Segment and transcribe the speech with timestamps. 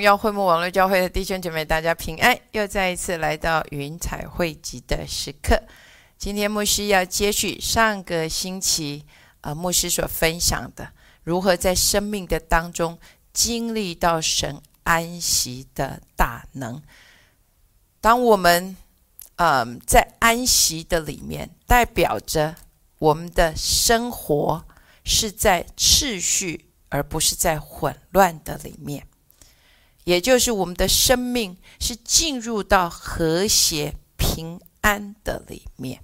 [0.00, 2.34] 荣耀会幕网络教会的弟兄姐妹，大家平安！
[2.52, 5.62] 又再一次来到云彩汇集的时刻。
[6.16, 9.04] 今天牧师要接续上个星期
[9.42, 10.90] 呃牧师所分享的，
[11.22, 12.98] 如何在生命的当中
[13.34, 16.82] 经历到神安息的大能。
[18.00, 18.74] 当我们
[19.36, 22.56] 嗯在安息的里面，代表着
[23.00, 24.64] 我们的生活
[25.04, 26.68] 是在秩序。
[26.92, 29.06] 而不是在混乱的里面，
[30.10, 36.02] 也就是我们的生命是进入到和谐平安的里面。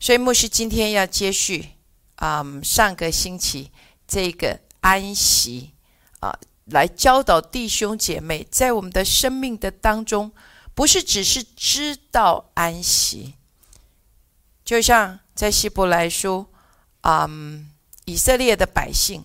[0.00, 1.74] 所以牧师今天要接续
[2.16, 3.70] 啊，上个星期
[4.08, 5.74] 这个安息
[6.18, 10.32] 啊，来教导弟兄姐妹，在我们的生命的当中，
[10.74, 13.34] 不是只是知道安息，
[14.64, 16.46] 就像在希伯来书
[17.02, 17.30] 啊，
[18.06, 19.22] 以色列的百姓。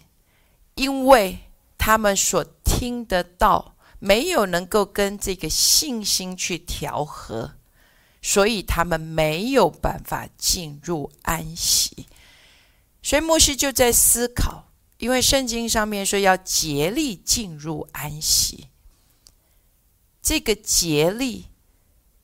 [0.75, 1.38] 因为
[1.78, 3.72] 他们所听得到，
[4.06, 7.54] 没有能够跟这个信心去调和，
[8.22, 12.08] 所以他们没有办法进入安息。
[13.02, 18.68] 所以牧师就在思考，因为圣经上面说要竭力进入安息，
[20.22, 21.46] 这个竭力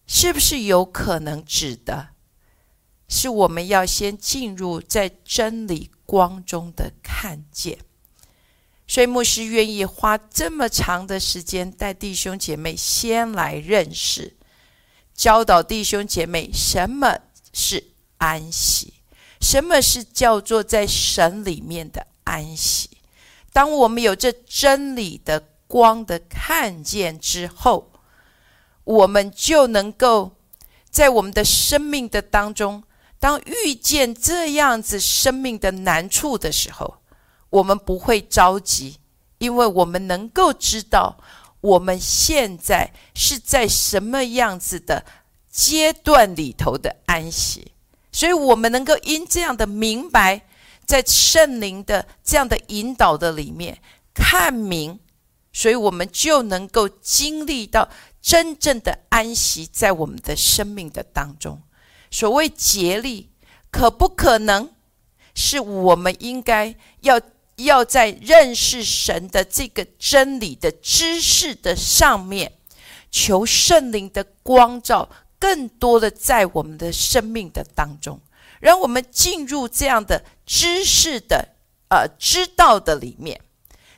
[0.06, 2.10] 是不是有可能指的，
[3.08, 7.80] 是我们要先进入在真理光中的看见？
[8.90, 14.36] 所以牧师愿意花这么长的时间带弟兄姐妹先来认识，
[15.14, 17.20] 教导弟兄姐妹什么
[17.54, 18.96] 是安息，
[19.40, 22.90] 什么是叫做在神里面的安息。
[23.54, 27.92] 当我们有这真理的光的看见之后，
[28.86, 30.36] 我们就能够
[30.90, 32.84] 在我们的生命的当中，
[33.20, 36.96] 当遇见这样子生命的难处的时候。
[37.50, 38.98] 我们不会着急，
[39.40, 41.18] 因为我们能够知道
[41.62, 45.04] 我们现在是在什么样子的
[45.50, 47.72] 阶段里头的安息，
[48.12, 50.46] 所以我们能够因这样的明白，
[50.86, 53.80] 在圣灵的这样的引导的里面
[54.14, 55.00] 看明，
[55.52, 57.90] 所以我们就能够经历到
[58.22, 61.62] 真正的安息在我们的生命的当中。
[62.12, 63.32] 所谓竭力，
[63.72, 64.72] 可不可能
[65.34, 67.20] 是我们应该要？
[67.66, 72.54] 要在认识神的这个真理的知识的上面，
[73.12, 78.20] 求圣灵的光照，更多的在我们的生命的当中，
[78.60, 81.56] 让我们进入这样的知识的
[81.90, 83.40] 呃知道的里面，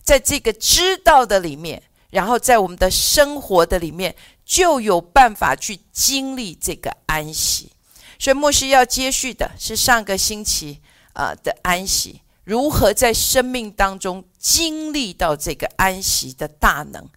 [0.04, 7.72] 在这个知道的里面，然后在我们的生活的里面，就有办法去经历这个安息。
[8.20, 10.80] 所以牧师要接续的是上个星期
[11.14, 12.22] 啊的安息。
[12.52, 17.08] 如何在生命当中经历到这个安息的大能？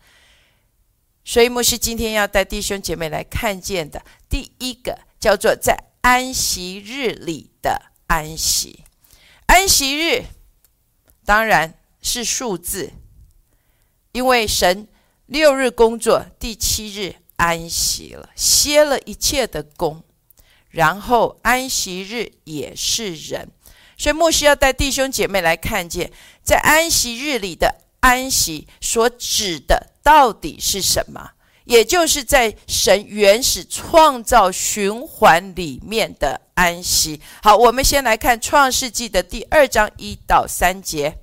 [1.24, 8.84] 所以牧师今天要带弟兄姐妹来看见的第一个，叫做在安息日里的安息。
[9.46, 10.22] 安息日
[11.24, 12.92] 当然是数字，
[14.12, 14.86] 因为神
[15.26, 20.04] 六日工作，第七日安息了，歇了一切的功，
[20.68, 23.50] 然后安息日也是人。
[24.04, 31.30] 所以，牧师要带弟兄姐妹来看见，在安息日里的安息所指的到底是什么？
[31.64, 37.18] 也就是在神原始创造循环里面的安息。
[37.42, 41.20] 好，我们先来看创世纪的第二章一到三节：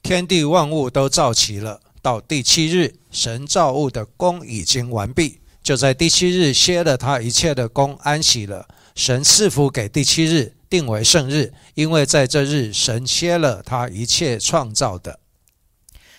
[0.00, 8.68] 天地万物都造齐了，到第七日，神造物的功已经完毕，就在第七日歇了他一切的功，安息了。
[8.96, 10.54] 神赐福给第七日。
[10.68, 15.20] 定为圣日，因为在这日，神歇了他一切创造的。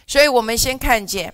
[0.07, 1.33] 所以，我们先看见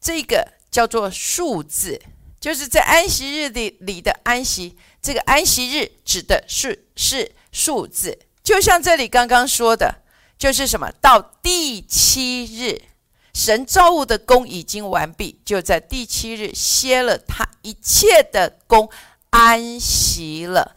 [0.00, 2.02] 这个叫做数字，
[2.40, 4.76] 就是在安息日里里的安息。
[5.00, 10.02] 这个安息日指的是是数字，就像这里刚刚说的，
[10.36, 10.90] 就是什么？
[11.00, 12.82] 到第七日，
[13.32, 18.90] 神造物的功已经完毕，就在第七日歇了他一切的功。
[19.32, 20.74] 安息了，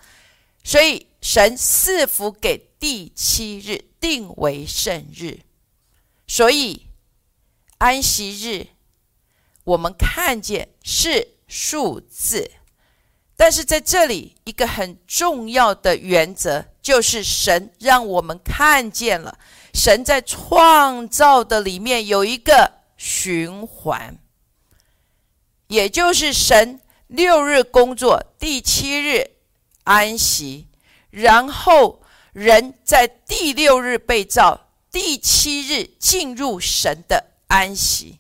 [0.64, 5.40] 所以神赐福给第七日，定为圣日。
[6.28, 6.86] 所以
[7.80, 8.68] 安息日，
[9.64, 12.52] 我们看见是数字，
[13.36, 19.40] 但是在这里一个很重要的原则，就是神让我们看见了，
[19.74, 24.18] 神在创造的里面有一个循环，
[25.68, 26.80] 也就是神。
[27.08, 29.24] 六日工作，第七日
[29.84, 30.68] 安息，
[31.12, 38.18] 然后人在第六日被造，第七日进入神的安息。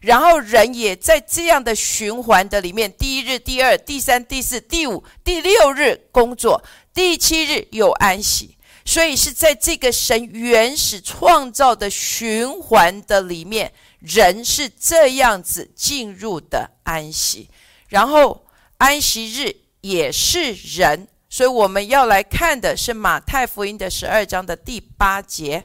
[0.00, 6.62] 然后人也在这样的循环的里面，第一日、第二、第三、第四、第五、第六日工作，
[6.94, 8.55] 第七日有安息。
[8.86, 17.50] 所以是在这个神原始创造的循环的里面，人是这样子进入的安息。
[17.88, 18.46] 然后
[18.78, 25.64] 安息日也是人，所以我们要来看的是马太福音的十二章的第八节，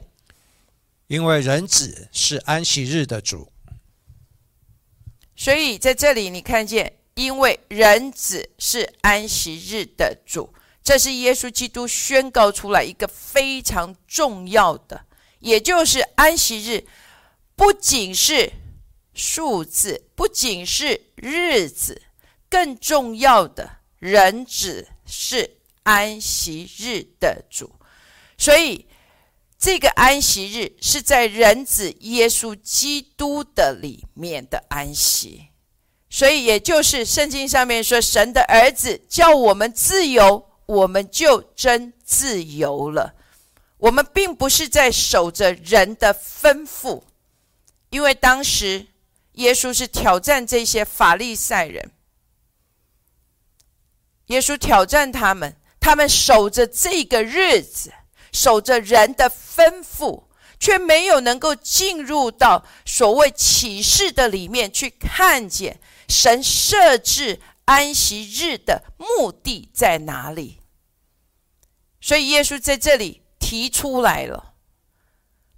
[1.06, 3.52] 因为人子是安息日的主。
[5.36, 10.52] 所以在这里，你看见，因为人子是安息日的主，
[10.82, 15.04] 这是耶稣基督宣告出来一个非常重要的，
[15.38, 16.84] 也就是安息日
[17.54, 18.52] 不仅是
[19.14, 22.02] 数字，不仅是日子，
[22.48, 27.70] 更重要的，人子是安息日的主，
[28.36, 28.86] 所以
[29.58, 35.48] 这个安息日是在人子耶稣基督的里面的安息。
[36.10, 43.14] 所以，也就是圣经上面说，神的儿子叫我们自由，我们就真自由了。
[43.76, 47.02] 我们并不是在守着人的吩咐，
[47.90, 48.86] 因为当时
[49.32, 51.90] 耶稣是挑战这些法利赛人，
[54.26, 57.92] 耶稣挑战他们，他们守着这个日子，
[58.32, 60.24] 守着人的吩咐，
[60.58, 65.78] 却没有能够进入到所谓启示的里面去看见。
[66.08, 70.61] 神设置安息日的目的在哪里？
[72.02, 74.52] 所以耶稣在这里提出来了，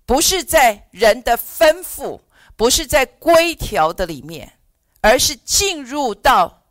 [0.07, 2.21] 不是在人的吩咐，
[2.55, 4.61] 不是在规条的里面，
[5.01, 6.63] 而是进入到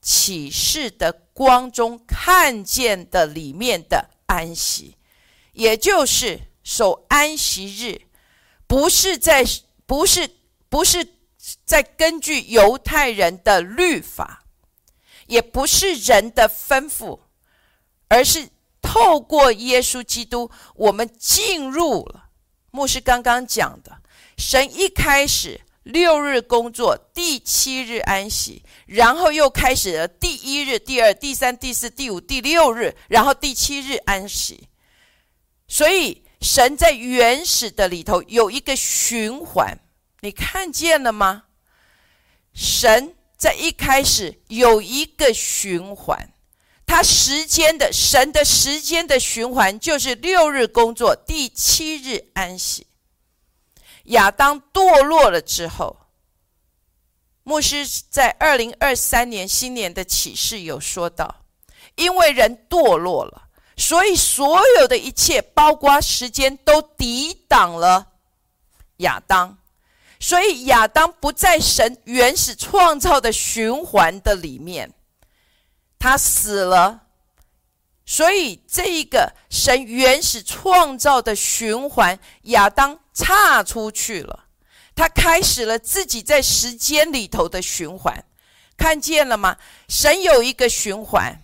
[0.00, 4.96] 启示的光中看见的里面的安息，
[5.52, 8.00] 也就是守安息日，
[8.66, 9.44] 不是在，
[9.84, 10.30] 不是，
[10.70, 11.18] 不是。
[11.64, 14.44] 在根据犹太人的律法，
[15.28, 17.20] 也不是人的吩咐，
[18.08, 18.50] 而是
[18.80, 22.30] 透过耶稣基督，我们进入了。
[22.70, 24.02] 牧师刚刚讲的，
[24.36, 34.68] 神一开始六日工作，第七日安息，然后又开始了第一日、第二、第三、第四、第五、第六日，然后第七日安息。
[35.66, 39.78] 所以神在原始的里头有一个循环。
[40.20, 41.44] 你看见了吗？
[42.52, 46.32] 神在一开始有一个循环，
[46.88, 52.86] 他时间的神的时间的循环就是六日工作，第七日安息。
[54.04, 55.94] 亚当堕落了之后，
[57.42, 61.42] 牧师在二零二三年新年的启示有说到，
[61.94, 68.06] 因为人堕落了，所以所有的一切，包括时间，都抵挡了
[68.96, 69.58] 亚当。
[70.18, 74.90] 所以亚当不在神原始创造的循环的里面，
[75.98, 77.02] 他死了。
[78.06, 84.46] 所以这一个神原始创造的循环，亚当岔出去了，
[84.94, 88.24] 他开始了自己在时间里头的循环，
[88.78, 89.58] 看见了吗？
[89.88, 91.42] 神有一个循环，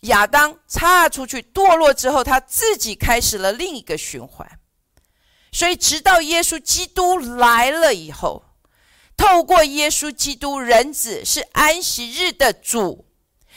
[0.00, 4.58] 亚当岔出去堕落之后，他自己开始了另一个循环。
[5.52, 8.44] 所以，直到耶稣基督来了以后，
[9.16, 13.06] 透过耶稣基督，人子是安息日的主，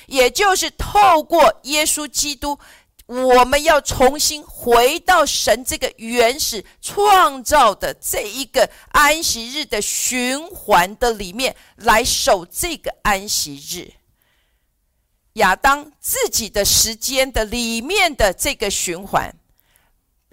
[0.10, 2.60] 也就是透过耶稣基督，
[3.06, 13.94] 我们要重新回到神这个原始创造的这一个安息日的循环的里面来守这个安息日。
[15.34, 19.34] 亚当自己的时间的里面的这个循环。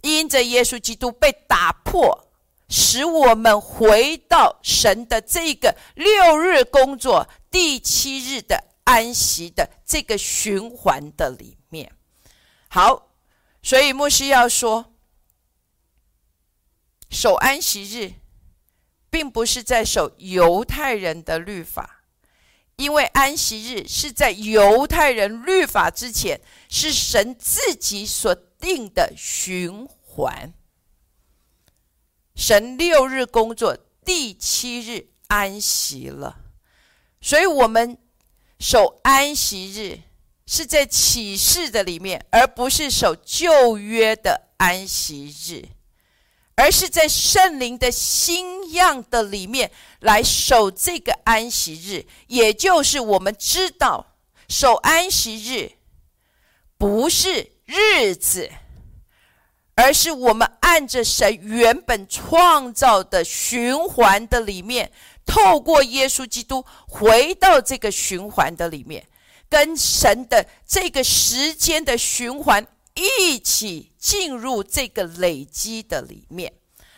[0.02, 2.28] 因着耶稣基督被打破，
[2.68, 11.92] 使我们回到神的这个六日工作、第七日的安息的这个循环的里面。
[12.68, 13.10] 好，
[13.62, 14.94] 所以牧师要说，
[17.10, 18.14] 守安息日，
[19.10, 22.04] 并不是在守犹太人的律法，
[22.76, 29.86] 因为安息日是在犹太人律法之前，是神自己所定的循。
[30.16, 30.54] 环
[32.34, 36.40] 神六日工作，第七日安息了，
[37.20, 37.98] 所以我们
[38.58, 40.00] 守安息日
[40.46, 45.68] 是在启示的里面，而不是守旧约的安息日，
[46.54, 49.70] 而是在圣灵的新样的里面
[50.00, 52.06] 来守这个安息日。
[52.28, 54.14] 也就是我们知道，
[54.48, 55.72] 守安息日
[56.78, 58.50] 不是日子。
[59.78, 64.90] 而是我们按着神原本创造的循环的里面，
[65.26, 69.06] 透过耶稣基督回到这个循环的里面，
[69.50, 76.54] 跟神的这个时间的循环一起进入这个累积的里面。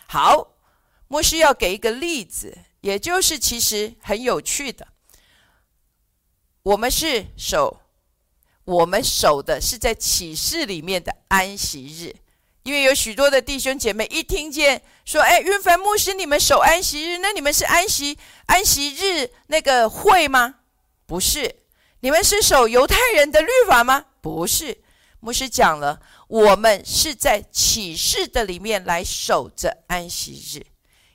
[0.07, 0.55] 好，
[1.07, 4.87] 牧师要给一个例子，也就是其实很有趣的，
[6.63, 7.81] 我们是守，
[8.63, 12.15] 我们守的是在启示里面的安息日。
[12.69, 20.53] 因为有许多的弟兄姐妹一听见说：“哎，云凡牧师，你们守安息日，那你们是安息安息日那个会吗？
[21.07, 21.63] 不是，
[22.01, 24.05] 你们是守犹太人的律法吗？
[24.21, 24.83] 不是。
[25.19, 30.63] 牧师讲了，我们是在启示的里面来守着安息日，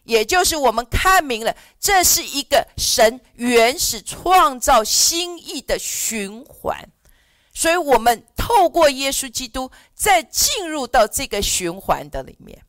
[0.02, 6.76] 也就是我们看明了，这是一个神原始创造心意的循环。”
[7.56, 12.64] 所以，我们透过耶稣基督再进入到这个循环的里面。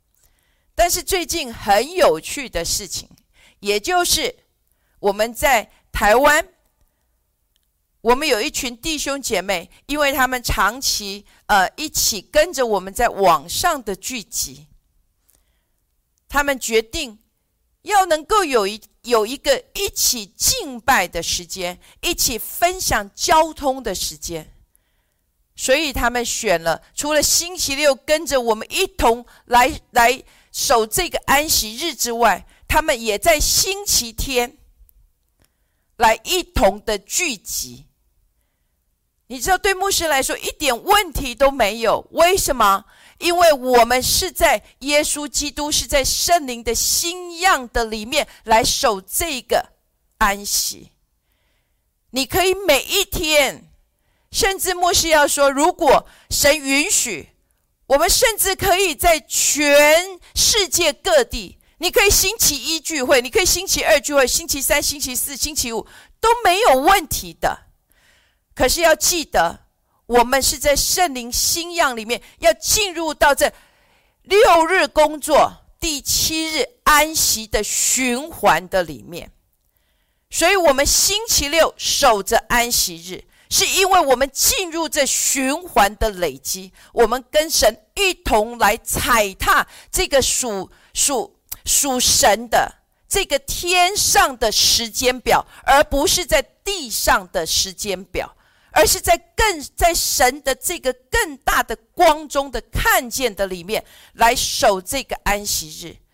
[0.75, 3.09] 但是，最近很有趣的事情，
[3.61, 4.35] 也就是
[4.99, 6.47] 我们在台湾，
[8.01, 14.67] 我们有一群弟兄姐妹，因为他们长期呃一起跟着我们在网上的聚集，
[16.27, 17.17] 他们决定
[17.81, 24.54] 要能够有一有一个一起敬拜的时间，一起分享交通的时间。
[25.57, 30.21] 所以他们选了，除了星期六跟着我们一同来来
[30.51, 34.57] 守这个安息日之外，他们也在星期天
[35.95, 37.85] 来一同的聚集。
[39.27, 42.05] 你知道，对牧师来说一点问题都没有。
[42.11, 42.83] 为什么？
[43.19, 49.71] 因为我们是在耶稣基督是在圣灵的新样的里面来守这个
[50.17, 50.91] 安息。
[52.09, 53.71] 你可以每一天。
[54.35, 57.29] 甚至牧师要说，如果神允许，
[57.87, 65.87] 我们甚至可以在全世界各地，你可以星期一聚会，你可以星期二聚会，星期三、星期四、星期五
[66.19, 67.67] 都没有问题的。
[68.53, 69.67] 可是要记得，
[70.05, 73.53] 我们是在圣灵新样里面，要进入到这
[74.23, 79.31] 六日工作、第七日安息的循环的里面。
[80.29, 83.23] 所以，我们星期六守着安息日。
[83.49, 92.73] 是因为我们进入这循环的累积，我们跟神一同来踩踏这个属属属神的
[93.07, 98.35] 这个天上的时间表，而不是在地上的时间表，
[98.71, 106.04] 而是在更在神的这个更大的光中的看见的里面来守这个安息日。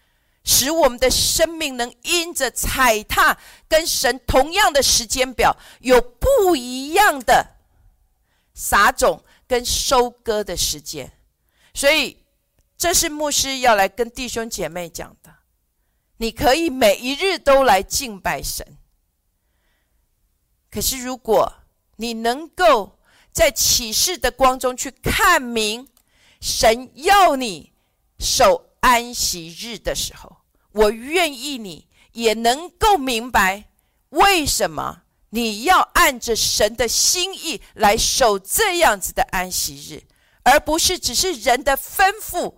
[0.53, 3.37] 使我们的生命能因着踩踏
[3.69, 7.55] 跟神同样的时间表，有不一样的
[8.53, 11.09] 撒种跟收割的时间。
[11.73, 12.25] 所以，
[12.77, 15.33] 这是牧师要来跟弟兄姐妹讲的。
[16.17, 18.77] 你可以每一日都来敬拜神，
[20.69, 21.53] 可是如果
[21.95, 22.99] 你能够
[23.31, 25.87] 在启示的光中去看明
[26.41, 27.71] 神要你
[28.19, 28.67] 守。
[28.81, 30.37] 安息日的时候，
[30.71, 33.65] 我愿意你也能够明白
[34.09, 40.03] 为什么你要按着神的心意来守这样子的安息日，
[40.43, 42.55] 而不是只是人的吩咐，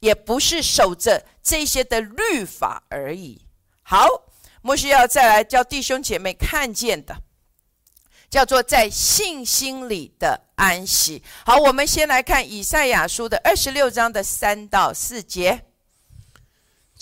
[0.00, 3.46] 也不是守着这些的律法而已。
[3.82, 4.06] 好，
[4.62, 7.22] 牧师要再来叫弟兄姐妹看见的。
[8.30, 11.22] 叫做在信心里的安息。
[11.44, 15.66] 好，我们先来看以赛亚书的二十六章的三到四节。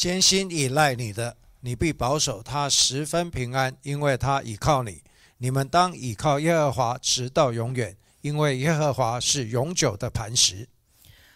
[0.01, 5.03] 艰辛依赖你的，你必保守他十分平安，因为他倚靠你。
[5.37, 10.67] 你们当倚靠耶和华，直到永远，因为耶和华是永久的磐石。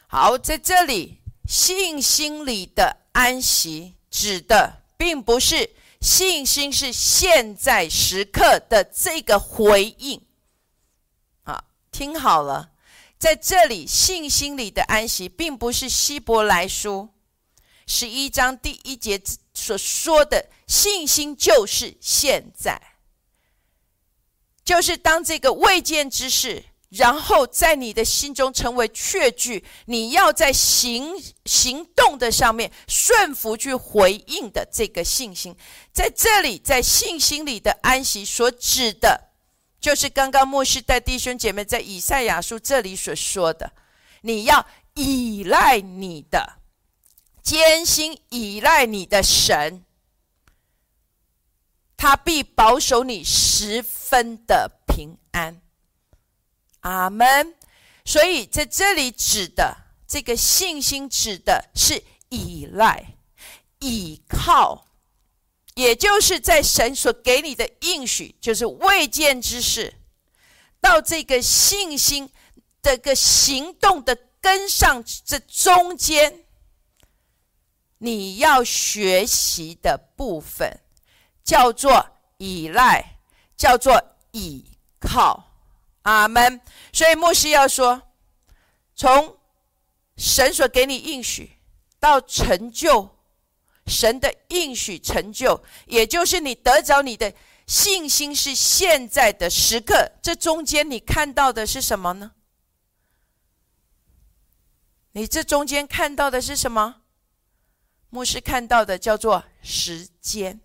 [0.06, 5.68] 好，在这里，信心里的安息指的并不是。
[6.00, 10.23] 信心是现在时刻的这个回应，
[11.42, 12.71] 啊，听好了，
[13.18, 17.11] 在这里信心里的安息，并不是希伯来书
[17.86, 19.20] 十一章第一节
[19.52, 22.80] 所说的信心，就是现在，
[24.64, 26.64] 就是当这个未见之事。
[26.90, 31.12] 然后在你的心中成为确据，你要在行
[31.44, 35.56] 行动的上面顺服去回应的这个信心，
[35.92, 39.32] 在这里在信心里的安息所指的，
[39.80, 43.72] 就是刚刚牧师带弟兄姐妹在以赛亚书这里所说的，
[44.20, 44.64] 你要
[44.94, 46.60] 依赖你的
[47.44, 49.84] 艰辛，依赖你的神，
[51.94, 55.60] 他必保守你十分的平安。
[56.80, 57.54] 阿门。
[58.06, 63.14] 所以在这里指的这个信心指的是依赖、
[63.78, 64.86] 倚靠，
[65.74, 69.94] 也就是在神所给你的应许，就是未见之事，
[70.80, 72.30] 到这个信心
[72.82, 76.43] 的个行动的跟上这中间，
[78.04, 80.78] 你要学习的部分
[81.42, 82.06] 叫做
[82.37, 83.16] 依赖，
[83.56, 84.62] 叫做倚
[85.00, 85.52] 靠。
[86.02, 86.61] 阿门。
[86.92, 88.02] 所以牧师要说，
[88.94, 89.38] 从
[90.18, 91.52] 神所给你应许
[91.99, 93.16] 到成就，
[93.87, 97.32] 神的应许成就，也就是你得着你的
[97.66, 100.12] 信心是现在的时刻。
[100.20, 102.32] 这中间你看到的是什么呢？
[105.12, 107.03] 你这中间看到的是什么？
[108.14, 110.61] 牧师看到的叫做时间。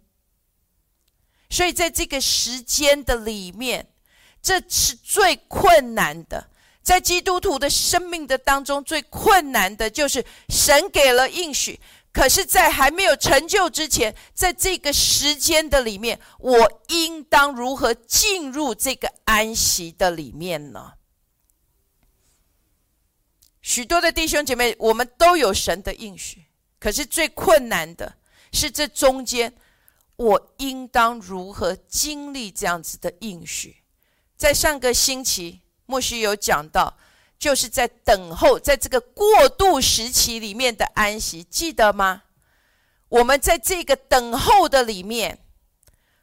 [1.50, 3.88] 所以在这个时间的里面。
[4.42, 6.50] 这是最困难的，
[6.82, 11.78] 在基督徒的生命的当中，最困难的就是神给了应许，
[12.14, 20.94] 可是，在还没有成就之前，在这个时间的里面，我应当如何进入这个安息的里面呢？
[23.62, 26.46] 许多的弟兄姐妹，我们都有神的应许，
[26.80, 28.16] 可是最困难的
[28.52, 29.54] 是这中间，
[30.16, 33.84] 我应当如何经历这样子的应许？
[34.38, 36.98] 在上个星期，牧师有讲到，
[37.38, 42.24] 就是在等候，在这个过渡时期里面的安息，记得吗？
[43.10, 45.40] 我们在这个等候的里面，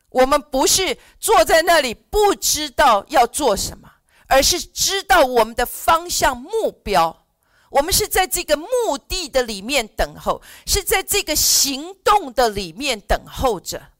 [0.08, 3.90] 我们不是坐在那里不知道要做什么，
[4.28, 7.25] 而是知道我们的方向目标。
[7.70, 8.66] 我们是在这个目
[9.08, 13.92] 的的里面等候，是在这个行动的里面等候着。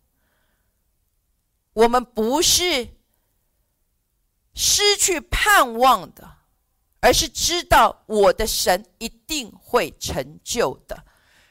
[1.72, 2.88] 我们不是。
[4.58, 6.38] 失去盼望的，
[7.00, 11.04] 而是知道我的神一定会成就的。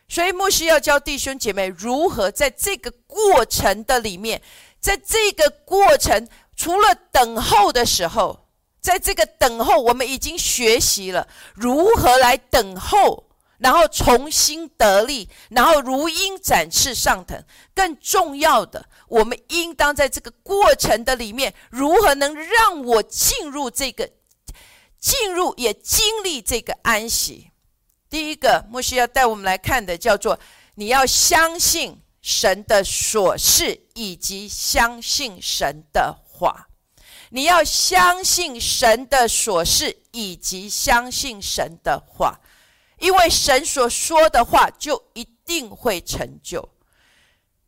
[0.09, 4.41] 所以牧师要教弟兄姐妹如何在这个过程的里面，
[4.79, 8.44] 在这个过程除了等候的时候，
[8.85, 13.23] 在这个等候，我们已经学习了如何来等候。
[13.57, 17.41] 然后重新得力，然后如鹰展翅上腾。
[17.73, 24.11] 更重要的，我们应当在这个过程的里面，如何能让我进入这个，
[24.99, 27.49] 进入也经历这个安息？
[28.09, 30.37] 第一个，牧师要带我们来看的，叫做
[30.75, 36.67] 你要相信神的所事，以及相信神的话。
[37.29, 42.39] 你要相信神的所事，以及相信神的话。
[42.99, 46.69] 因为神所说的话就一定会成就，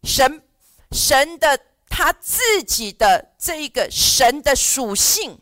[0.04, 0.42] 神
[0.94, 5.38] 神的他自己的这一个神的属性，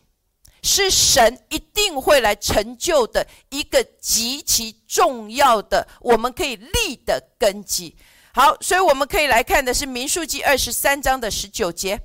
[0.60, 7.96] 是神一定会来成就的一个极其重要的我们可以立的根基。
[8.34, 12.00] 好，所以我们可以来看的是民数记二十三章的十九节：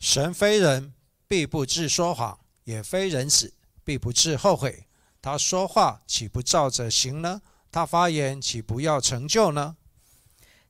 [0.00, 0.94] 神非人，
[1.28, 3.52] 必不至说谎；也非人子，
[3.84, 4.88] 必不至后悔。
[5.20, 7.42] 他说话岂不照着行呢？
[7.70, 9.76] 他发言岂不要成就呢？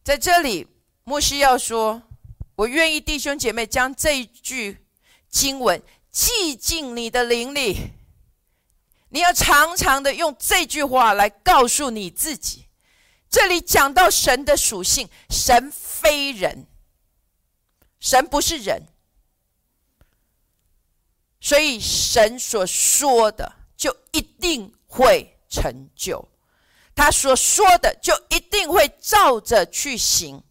[0.03, 0.67] 在这里，
[1.05, 2.03] 牧师要说：
[2.57, 4.85] 我愿意弟兄姐妹将这一句
[5.31, 7.93] 经文记进你的灵里。
[9.11, 12.67] 你要常常的用这句话来告诉你自己。
[13.31, 16.67] 这里讲到神的属性，神非人，
[18.01, 18.83] 神不是人，
[21.49, 23.55] 所以神所说的。
[23.79, 26.29] 就一定会成就，
[26.97, 30.43] 他所说的就一定会照着去行，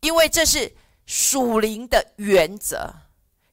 [0.00, 0.74] 因为这是
[1.06, 2.92] 属灵的原则。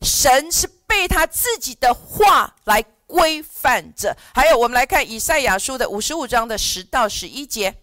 [0.01, 4.17] 神是被他自己的话来规范着。
[4.33, 7.75] 还有，我们来看以赛亚书的五十五章的十到十一节：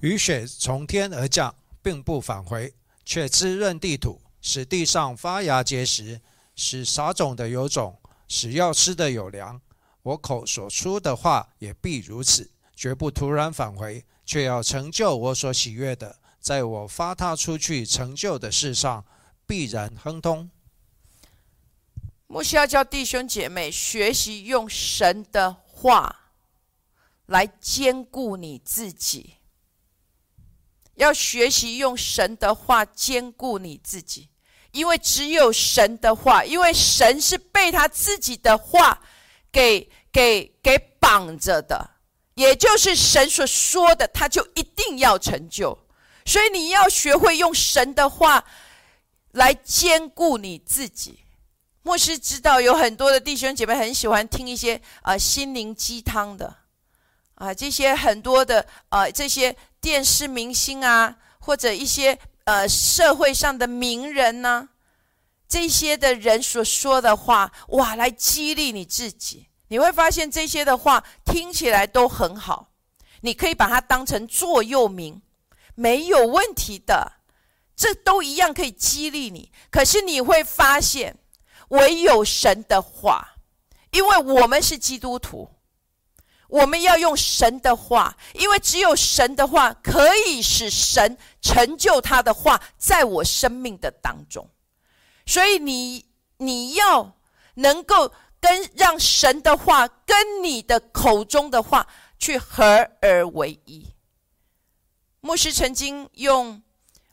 [0.00, 2.74] 雨雪从天而降，并不返回，
[3.04, 6.20] 却滋润地土，使地上发芽结实，
[6.56, 7.96] 使撒种的有种。
[8.28, 9.62] 使要吃的有粮，
[10.02, 19.04] 我口所出的话也必如此，绝不突然返回，却要成就我所喜悦的，在我发他出去成就的事上，
[19.46, 20.50] 必然亨通。
[22.26, 26.32] 牧师要教弟兄姐妹学习用神的话
[27.26, 29.34] 来兼顾你自己，
[30.96, 34.30] 要学习用神的话兼顾你自己。
[34.76, 39.00] 因为只有神的话，因为神是被他自己的话
[39.50, 41.90] 给给给绑着的，
[42.34, 45.76] 也就是神所说的，他就一定要成就。
[46.26, 48.44] 所以你要学会用神的话
[49.30, 51.20] 来兼顾你自己。
[51.82, 56.54] 牧师知道有很多的弟兄姐妹很喜欢听一些啊心灵鸡汤的，
[57.36, 64.68] 啊，这些很多的呃这些电视明星啊，或者一些呃社会上的名人呢，
[65.48, 69.48] 这些的人所说的话，哇，来激励你自己。
[69.68, 72.70] 你会发现这些的话听起来都很好，
[73.20, 75.20] 你可以把它当成座右铭，
[75.74, 77.12] 没有问题的。
[77.74, 79.50] 这都一样可以激励你。
[79.70, 81.18] 可是你会发现，
[81.68, 83.34] 唯有神的话，
[83.90, 85.50] 因为我们是基督徒，
[86.48, 94.50] 我们要用神的话，因为只有神的话可以使神成就他的话在我生命的当中。
[95.26, 96.06] 所以你
[96.38, 97.16] 你要
[97.54, 98.12] 能够。
[98.38, 103.88] 跟让神的话跟你的口中的话去合而为一。
[105.20, 106.62] 牧师曾经用，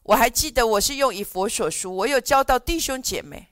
[0.04, 3.48] 我还记得我是用以佛所书，我有教到弟兄姐妹。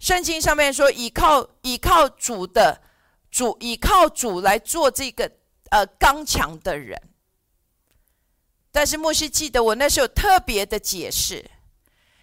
[0.00, 2.80] 圣经上面说，倚靠倚靠主的
[3.34, 5.28] 主，倚靠主来做这个
[5.70, 6.96] 呃刚强的人。
[8.70, 11.44] 但是牧师记得我那时候特别的解释。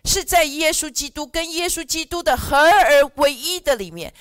[0.03, 4.11] 是在耶稣基督跟耶稣基督的合而为一的里面，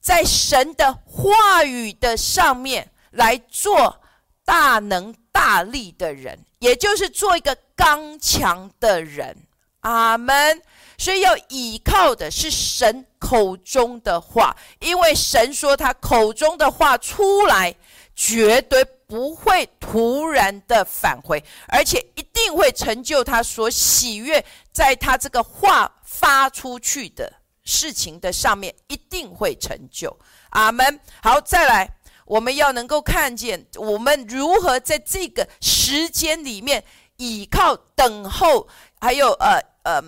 [0.00, 4.00] 在神的话语的上面来做
[4.46, 9.36] 大能大力的人，也就是做一个刚强的人。
[9.80, 10.62] 阿门。
[10.98, 17.74] 所以要依靠的是神口中的话，因为神说他口中的话出来，
[18.14, 24.44] 绝对不会突然的返回，而且一定会成就他所喜悦。
[24.72, 27.32] 在他这个话发出去的
[27.64, 30.14] 事情的上面，一定会成就。
[30.50, 31.00] 阿门。
[31.22, 31.88] 好，再来，
[32.26, 36.84] 我们要能够看见我们如何在这个时间里面
[37.16, 38.68] 倚靠、等候，
[39.00, 40.02] 还有呃呃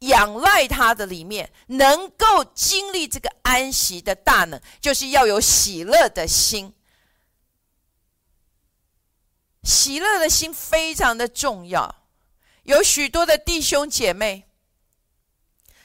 [0.00, 6.72] 仰赖他的里面，能够经历这个安息的大能，就是要有喜乐的心。
[9.64, 11.96] 喜乐的心非常的重要。
[12.62, 14.44] 有许多的弟兄姐妹，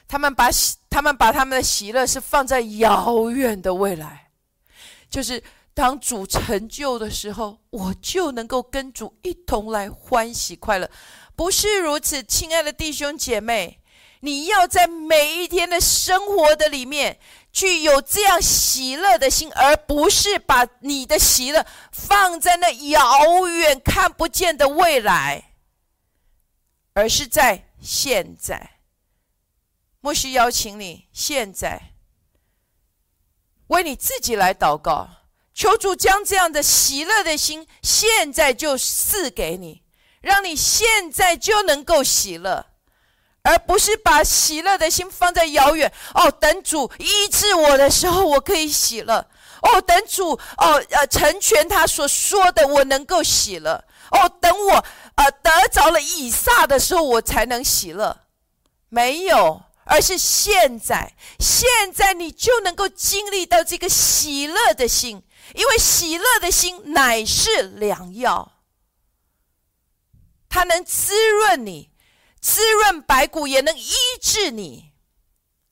[0.08, 4.32] 他们把喜，他们把他们的喜乐是放在遥远的未来，
[5.10, 10.89] 就是当主成就的时候，我就能够跟主一同来欢喜快乐。
[11.36, 13.82] 不是如此，亲爱的弟兄姐妹，
[14.24, 17.20] 你要在每一天的生活的里面，
[17.52, 25.52] 具有这样喜乐的心，而不是把你的喜乐放在那遥远看不见的未来。
[26.94, 28.80] 而是在现在，
[30.00, 31.82] 牧师邀请你现在
[33.68, 35.10] 为你自己来祷告，
[35.54, 39.84] 求主将这样的喜乐的心现在就赐给你，
[40.22, 42.68] 让你现在就能够喜乐，
[43.43, 45.91] 而不是把喜乐的心放在遥远。
[46.13, 49.27] 哦，等主医治我的时候，我可以喜乐。
[49.62, 53.84] 哦，等主哦呃成全他所说的，我能够喜乐。
[54.12, 54.86] 哦，等我。
[55.15, 58.21] 呃，得着了以撒的时候，我才能喜乐。
[58.89, 65.21] 没有，而是现在，现在你就能够经历到这个喜乐的心，
[65.53, 68.53] 因为喜乐的心乃是良药，
[70.49, 71.91] 它能滋润你，
[72.43, 74.91] 滋润白骨，也能医治你。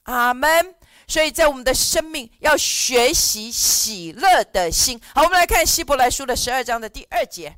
[0.03, 0.75] 阿门。
[1.05, 4.97] 所以在我们的生命要学习喜乐的心。
[5.13, 7.57] 好，我们来看希伯来书的十二章的第二节。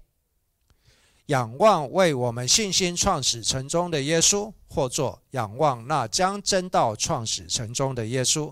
[1.27, 8.51] 仰望为我们信心创始成终的耶稣，或作仰望那将真道创始成终的耶稣。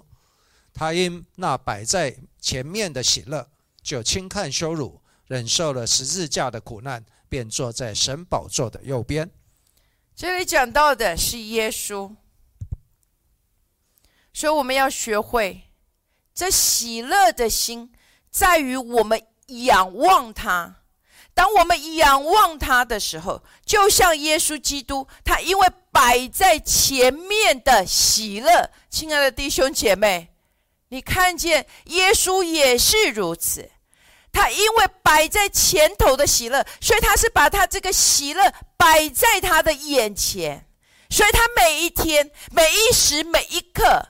[0.72, 3.50] 他因那摆在前面的喜乐，
[3.82, 9.32] 就轻看羞辱，忍受了十字架的苦难，便坐在神宝座的右边。
[10.22, 12.16] 这里讲到的是耶稣，
[14.32, 15.64] 所以我们要学会
[16.32, 17.92] 这喜乐的心，
[18.30, 20.76] 在于我们仰望他。
[21.34, 30.36] 当我们仰望他的时候，就像耶稣基督，他因为摆在前面的喜乐，亲爱的弟兄姐妹，
[30.90, 33.72] 你看见耶稣也是如此。
[34.32, 40.68] 他因为摆在前头的喜乐，所以他是把他这个喜乐摆在他的眼前，
[41.10, 44.10] 所以他每一天、每一时、每一刻，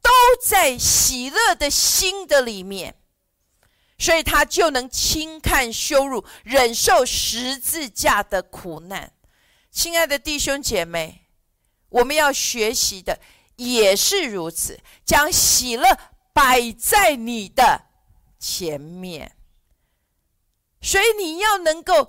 [0.00, 0.10] 都
[0.42, 2.96] 在喜乐的心的里面。
[3.98, 9.12] 所以他就能轻看羞辱，忍受十字架的苦难。
[9.70, 11.26] 亲爱的弟兄姐妹，
[11.90, 13.20] 我们要学习的
[13.56, 15.98] 也是如此，将喜乐
[16.32, 17.82] 摆在你的
[18.38, 19.36] 前面。
[20.80, 22.08] 所以你要能够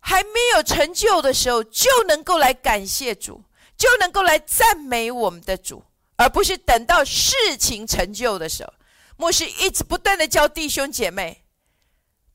[0.00, 3.42] 还没有成就的时候，就能够来感谢主，
[3.76, 5.84] 就能够来赞美我们的主，
[6.16, 8.72] 而不是等到事情成就的时候。
[9.16, 11.44] 牧师一直不断的教弟兄姐妹，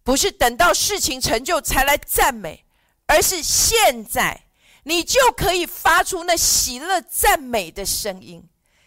[0.03, 2.65] 不是等到事情成就才来赞美，
[3.05, 4.43] 而是现在
[4.83, 8.43] 你就可以发出那喜乐赞美的声音，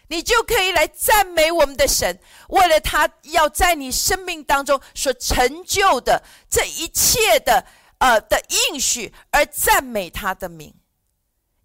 [0.07, 7.65] 你就可以来赞美我们的神，为了他要在你生命当中所成就的这一切的
[7.99, 8.41] 呃的
[8.71, 10.73] 应许而赞美他的名，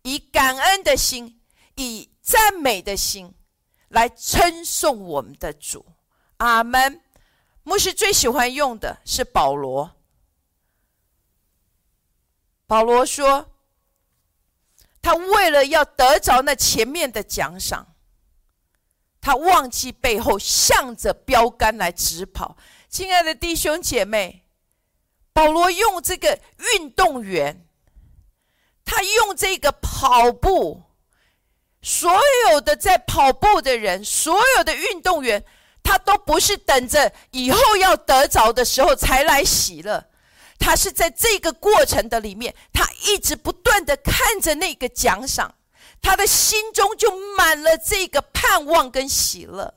[0.03, 1.41] 以感恩的心，
[1.77, 3.35] 以赞美的心
[3.89, 5.87] 来称颂我们的主。
[6.39, 7.01] 阿门。
[7.65, 9.93] 牧师最喜欢用的是保罗。
[12.67, 13.53] 保罗说
[15.01, 17.92] ：“他为了要得着那前面的奖赏，
[19.23, 22.59] 他忘记背后，向着标杆来直跑。”
[22.91, 24.45] 亲爱的弟兄姐妹，
[25.33, 26.39] 保罗用这个
[26.75, 27.67] 运动员，
[28.85, 30.83] 他用这个跑步，
[31.81, 32.13] 所
[32.51, 35.43] 有的在跑步的人，所有的运动员。
[35.85, 40.05] 他都不是等着以后要得着的时候才来喜乐，
[40.57, 45.53] 他是在这个过程的里面，他一直不断的看着那个奖赏，
[46.03, 49.73] 他的心中就满了这个盼望跟喜乐，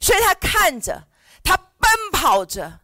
[0.00, 1.08] 所以他看着，
[1.42, 2.80] 他奔跑着，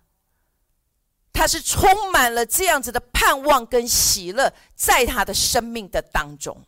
[1.33, 6.65] 他是充满了这样子的盼望跟喜乐，在他的生命的当中，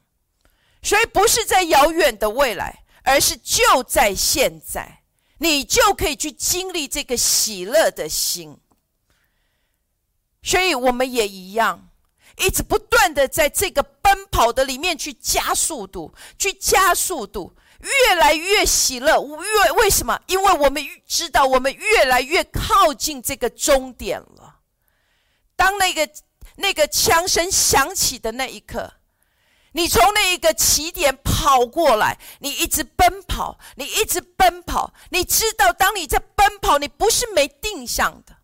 [0.83, 4.99] 所以不是在遥远的未来，而是就在现在。
[5.39, 8.57] 你就可以去经历这个喜乐的心，
[10.41, 11.89] 所以我们也一样，
[12.43, 19.21] 一直不断的在这个奔跑的里面去加速度，去加速度，越来越喜乐。
[19.23, 20.21] 越为什么？
[20.27, 24.57] 因为我们知道，我们越来越靠近这个终点了。
[25.57, 26.09] 当那个
[26.57, 28.95] 那个枪声响起的那一刻。
[29.75, 34.93] 你从那一个起点跑过来，你一直奔跑，你一直奔跑。
[35.09, 38.37] 你知道，当你在奔跑，你不是没定向的，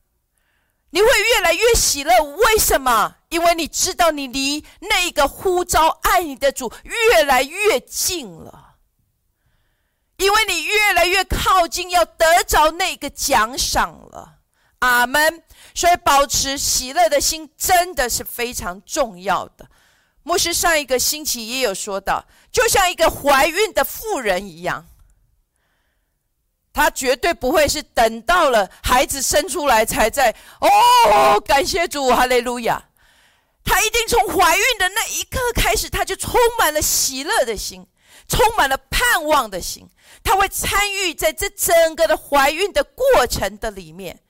[0.88, 2.18] 你会越来越喜乐。
[2.22, 3.16] 为什么？
[3.28, 8.76] 因为你知道，你离那个呼召爱你的主越来越近了，
[10.16, 14.36] 因为你越来越靠近要得着那个奖赏了。
[14.80, 15.42] 阿门。
[15.74, 19.68] 所以，保持喜乐的心真的是非常重要的。
[20.24, 24.88] 牧师上一个星期也有说到，就像一个怀孕的妇人一样，
[26.72, 32.87] 她绝对不会是等到了孩子生出来才在哦，感谢主，哈利路亚。
[33.68, 37.86] 她一定从怀孕的那一刻开始，她就充满了喜乐的心，
[38.26, 39.86] 充满了盼望的心。
[40.24, 44.20] 她会参与在这整个的怀孕的过程的里面，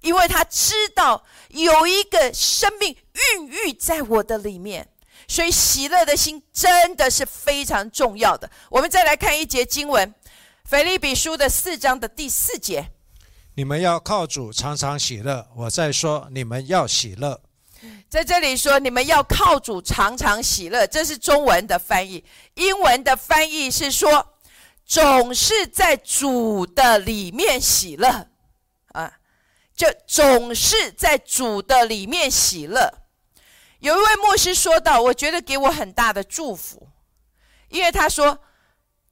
[0.00, 2.96] 因为她知道有一个生命
[3.36, 4.88] 孕育在我的里面。
[5.30, 8.50] 所以喜乐的心真的是非常重要的。
[8.70, 10.08] 我们再来看一节经文，
[10.64, 12.90] 《腓立比书》的四章的第四节
[13.54, 17.42] ：“你们要靠主常常喜乐。”我在说，你们要喜乐。
[18.08, 22.24] 在这里说，你们要靠主常常喜乐，这是中文的翻译。
[22.54, 24.34] 英文的翻译是说，
[24.86, 28.28] 总是在主的里面喜乐
[28.92, 29.12] 啊，
[29.76, 32.90] 就总是在主的里面喜乐。
[33.80, 36.88] 有一位牧师说道：“我觉得给我很大的祝福，
[37.68, 38.38] 因为他说，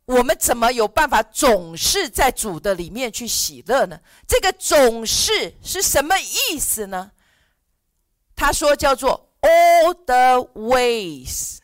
[0.07, 4.01] 我们怎么有办法总是在主的里面去喜乐呢？
[4.27, 7.13] 这个‘总是’是什么意思呢？
[8.37, 11.59] 他说叫做 ‘all the ways’，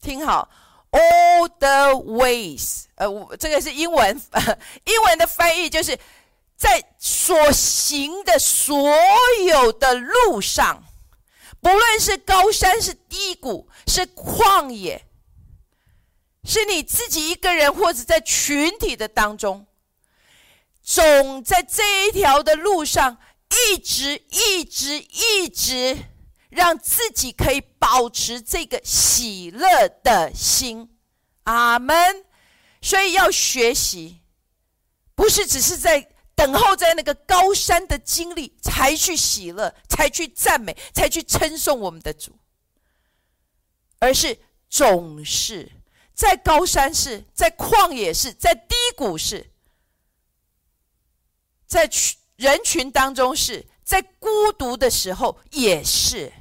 [0.00, 0.48] 听好
[0.92, 4.22] ，‘all the ways’，呃，这个是英文，
[4.86, 5.98] 英文的翻译就是
[6.56, 8.88] 在所行的所
[9.46, 10.82] 有的路上。”
[11.60, 15.06] 不论是高山，是低谷，是旷野，
[16.44, 19.66] 是你自己一个人，或者在群体的当中，
[20.82, 23.16] 总在这一条的路上，
[23.50, 25.96] 一直、一直、一直，
[26.50, 30.96] 让自己可以保持这个喜乐的心。
[31.44, 32.24] 阿门。
[32.80, 34.20] 所以要学习，
[35.14, 36.10] 不是只是在。
[36.36, 42.36] 等候在那个高山的经历，才去喜乐，才去赞美，才去称颂我们的主，
[44.00, 44.36] 而是
[44.68, 45.70] 总是
[46.12, 49.48] 在高山是，在旷野是，在低谷是，
[51.68, 56.32] 在去人群当中是，在孤独的时候也是，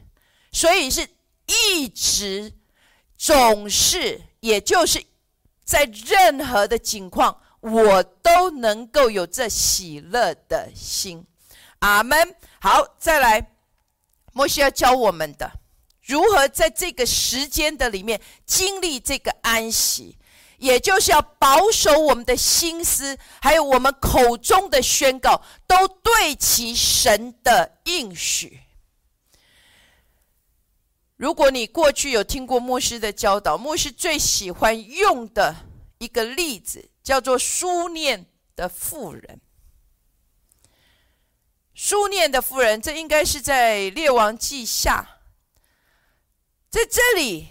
[0.51, 1.07] 所以是
[1.45, 2.51] 一直
[3.17, 5.03] 总是，也就是
[5.63, 7.39] 在任何的境况。
[7.61, 11.25] 我都能够有这喜乐的心，
[11.79, 12.35] 阿门。
[12.59, 13.53] 好，再来，
[14.33, 15.49] 摩西要教我们的，
[16.01, 20.17] 如何在这个时间的里面经历这个安息，
[20.63, 28.61] 也就是要保守我们的心思，还有我们口中的宣告，都对齐神的应许。
[31.17, 35.53] 如果你过去有听过牧师的教导，牧师最喜欢用的
[35.97, 39.41] 一个例子叫做书念的妇人。
[41.73, 45.19] 书念的妇人，这应该是在列王记下，
[46.69, 47.49] 在这里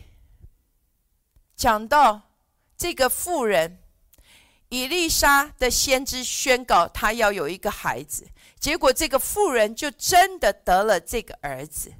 [1.55, 2.32] 讲到
[2.83, 3.79] 这个妇人，
[4.68, 8.27] 以丽莎的先知宣告她要有一个孩子，
[8.59, 11.92] 结果这个妇人就真的得了这个儿子。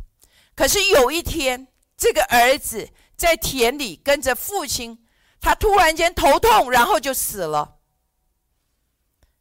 [0.57, 5.07] 可是有一天，这个儿子在田里跟着父亲，
[5.41, 7.77] 他突然间头痛，然后就死了。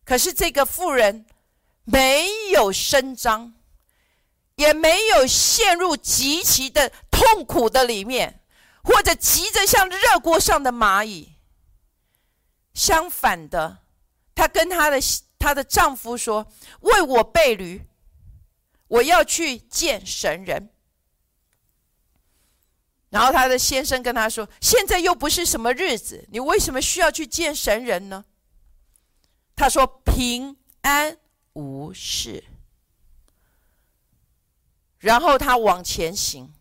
[0.05, 1.25] 可是这个妇人
[1.85, 3.55] 没有声张，
[4.57, 8.41] 也没有陷入极其的痛苦的里面，
[8.83, 11.30] 或者急着像热锅上的蚂蚁。
[12.73, 13.83] 相反的，
[14.33, 14.97] 她跟她的
[15.37, 17.85] 她的丈夫说：“为我备驴，
[18.87, 20.69] 我要去见神人。”
[23.09, 28.23] 然后他的先生跟他说：“现在又不是什么日子，你为什么需要去见神人呢？”
[29.53, 31.17] 他说：“平安
[31.51, 32.45] 无事。”
[34.99, 36.53] 然后他往前行，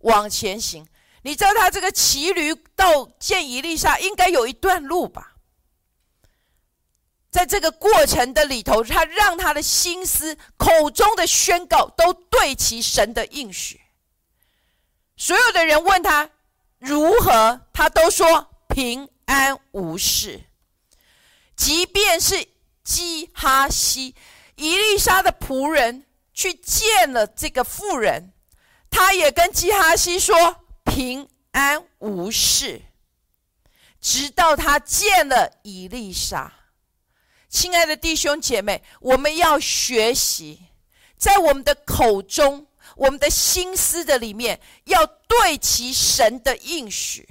[0.00, 0.86] 往前行。
[1.22, 5.32] 你知道他这个骑驴到见伊丽莎应该有一段路吧？
[7.30, 13.80] 在这个过程的里头，他让他的心思、口中的宣告都对齐神的应许。
[15.16, 16.28] 所有的人问他
[16.78, 20.42] 如何，他都说平安无事。
[21.56, 22.48] 即便是
[22.84, 24.14] 基哈西
[24.56, 26.04] 伊丽莎的仆人
[26.34, 28.32] 去见了这个妇人，
[28.90, 30.61] 他也跟基哈西说
[30.94, 32.82] 平安无事。
[33.98, 36.52] 直到他见了伊丽莎，
[37.48, 40.60] 亲爱的弟兄姐妹，我们要学习
[41.16, 42.66] 在我们的口中。
[42.94, 47.26] 我们的心思的里面要对齐神的应许。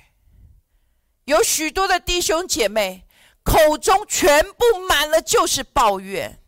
[1.25, 3.05] 有许多的弟兄姐妹
[3.43, 6.41] 口中全部满了就是抱怨，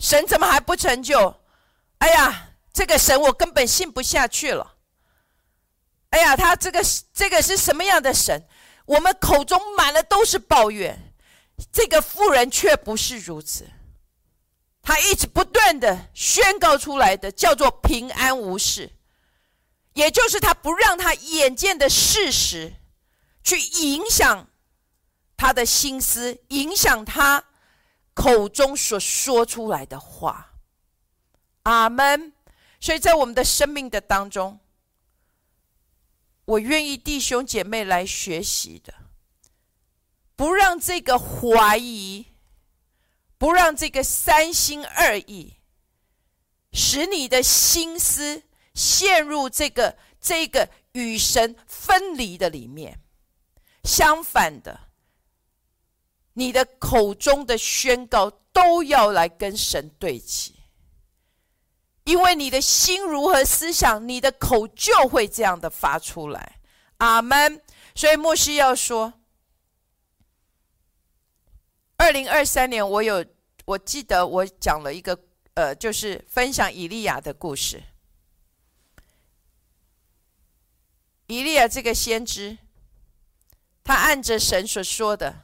[0.00, 1.42] 神怎么还不成就？
[1.98, 4.76] 哎呀，这个神我根本信不下去了。
[6.10, 6.80] 哎呀，他这个
[7.12, 8.46] 这个是什么样的神？
[8.84, 11.14] 我们口中满了都是抱怨，
[11.70, 13.68] 这个妇人却不是如此。
[14.82, 18.90] 他一直不断的宣告出来的叫做平安无事，
[19.92, 22.72] 也就是他不让他眼见的事实
[23.44, 24.48] 去影响
[25.36, 27.44] 他的心思，影响他
[28.14, 30.54] 口中所说出来的话。
[31.64, 32.32] 阿门。
[32.80, 34.58] 所以在我们的生命的当中，
[36.46, 38.92] 我愿意弟兄姐妹来学习的，
[40.34, 42.26] 不让这个怀疑。
[43.38, 45.54] 不让这个三心二意，
[46.74, 48.42] 使你的心思
[48.74, 53.00] 陷入这个这个与神分离的里面。
[53.82, 54.78] 相反的，
[56.34, 60.59] 你的口中的宣告都要来跟神对齐，
[62.10, 66.58] 因为你的心如何思想，你的口就会这样的发出来。
[66.96, 67.62] 阿门。
[67.94, 69.14] 所以牧师要说。
[71.96, 73.24] 二零二三年，我有，
[73.64, 75.16] 我记得我讲了一个，
[75.54, 77.80] 呃，就是分享以利亚的故事。
[81.28, 82.58] 以利亚这个先知，
[83.84, 85.42] 他按着神所说的，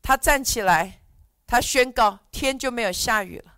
[0.00, 1.00] 他站起来，
[1.48, 3.54] 他宣告天就没有下雨了。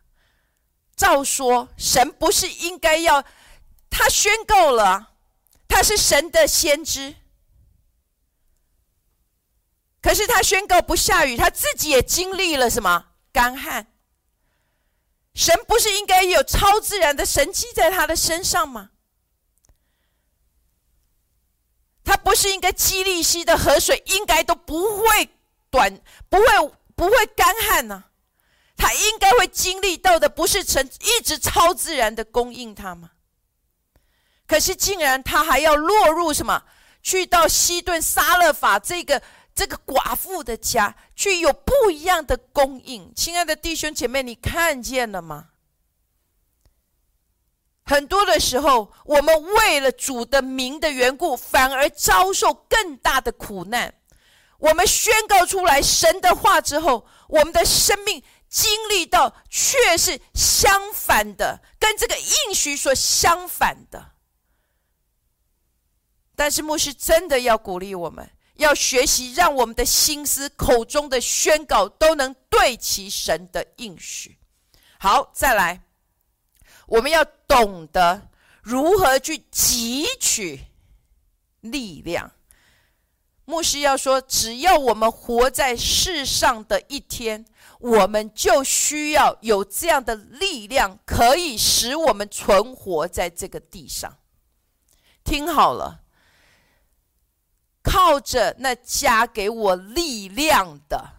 [0.99, 3.24] 照说，神不是应该要
[3.88, 5.12] 他宣告了，
[5.68, 7.14] 他是神的先知。
[10.03, 13.86] 可是他宣告不下雨，他自己也经历了什么干旱？
[15.34, 18.90] 神不是应该有超自然的神迹在他的身上吗？
[22.03, 25.28] 他不是应该基利溪的河水应该都不会
[25.70, 26.44] 短，不会
[26.96, 28.05] 不会干旱呢？
[28.79, 33.11] 他应该会经历到的不是神一直超自然的供应他吗？
[34.47, 36.62] 可是竟然他还要落入什么？
[37.03, 39.20] 去到西顿撒勒法这个。
[39.55, 45.49] 这个寡妇的家去有不一样的供应，亲爱的弟兄姐妹，你看见了吗？
[47.85, 53.93] 很多的时候，我们为了主的名的缘故，反而遭受更大的苦难。
[54.59, 64.12] 我们宣告出来神的话之后，我们的生命经历到却是相反的，跟这个应许所相反的。
[66.34, 74.38] 但是牧师真的要鼓励我们，要学习让我们的心思、口中的宣告都能对齐神的应许。
[74.99, 75.82] 好，再来，
[76.86, 78.28] 我们要懂得
[78.62, 80.61] 如何去汲取
[81.61, 82.32] 力量。
[83.44, 87.44] 牧师要说，只要我们活在世上的一天，
[87.81, 94.18] 我们就需要有这样的力量，可以使我们存活在这个地上。
[95.24, 96.03] 听好了。
[97.81, 101.12] 靠着那加给我力量的，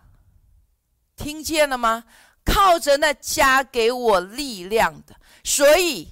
[1.16, 2.04] 听见了吗？
[2.46, 6.10] 靠着那加给我力量的，所以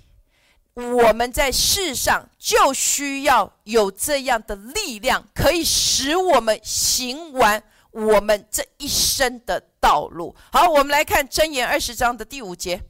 [0.74, 7.62] 我们在世上就需要有这样的力量，可以使我们行完
[7.92, 10.36] 我们这一生的道路。
[10.52, 12.82] 好，我们来看箴言二十章的第五节：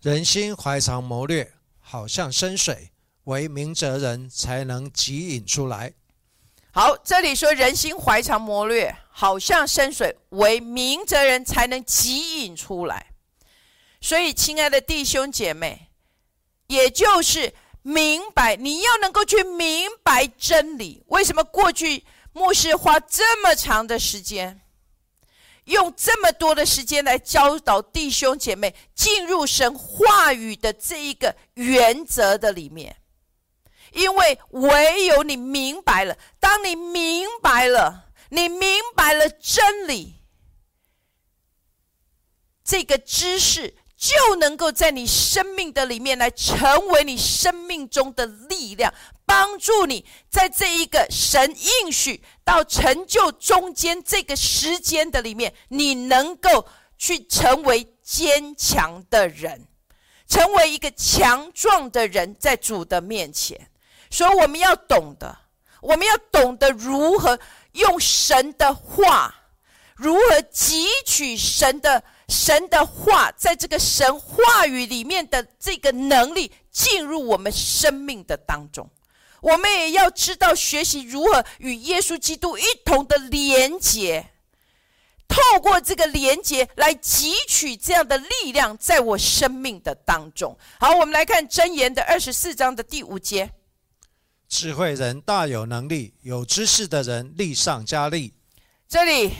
[0.00, 2.92] 人心怀藏谋略，好像深水。
[3.24, 5.92] 为明哲人才能汲引出来。
[6.70, 13.14] 好，这里说人心怀藏谋略，好像深水，为明哲人才能汲引出来。
[14.00, 15.88] 所以，亲爱的弟兄姐妹，
[16.68, 17.52] 也就是
[17.82, 21.02] 明白，你要能够去明白真理。
[21.08, 22.04] 为什么过去
[22.36, 24.60] 牧师花这么长的时间，
[25.64, 32.94] 用这么多的时间来教导弟兄姐妹进入神话语的这一个原则的里面？
[33.92, 40.16] 因为唯有你明白了，当你明白了，你明白了真理，
[42.62, 48.92] 这个知识就能够在你生命的里面来成为你生命中的力量，
[49.26, 56.66] 帮助你在这一个神应许到成就中间这个时间的里面，你能够
[56.96, 59.66] 去成为坚强的人，
[60.28, 63.68] 成为一个强壮的人，在主的面前。
[64.08, 65.36] 所以我们要懂得，
[65.82, 67.38] 我们要懂得如何
[67.72, 69.34] 用神的话，
[69.96, 78.88] 如何汲取神的神的话，在这个神话语里面的这个能力进入我们生命的当中。
[79.46, 84.30] 我们也要知道学习如何与耶稣基督一同的连结，
[85.28, 90.58] 透过这个连结来汲取这样的力量，在我生命的当中。
[90.80, 93.52] 好，我们来看箴言的二十四章的第五节。
[94.48, 98.34] 智慧人大有能力，有知识的人力上加力。
[98.88, 99.32] 这里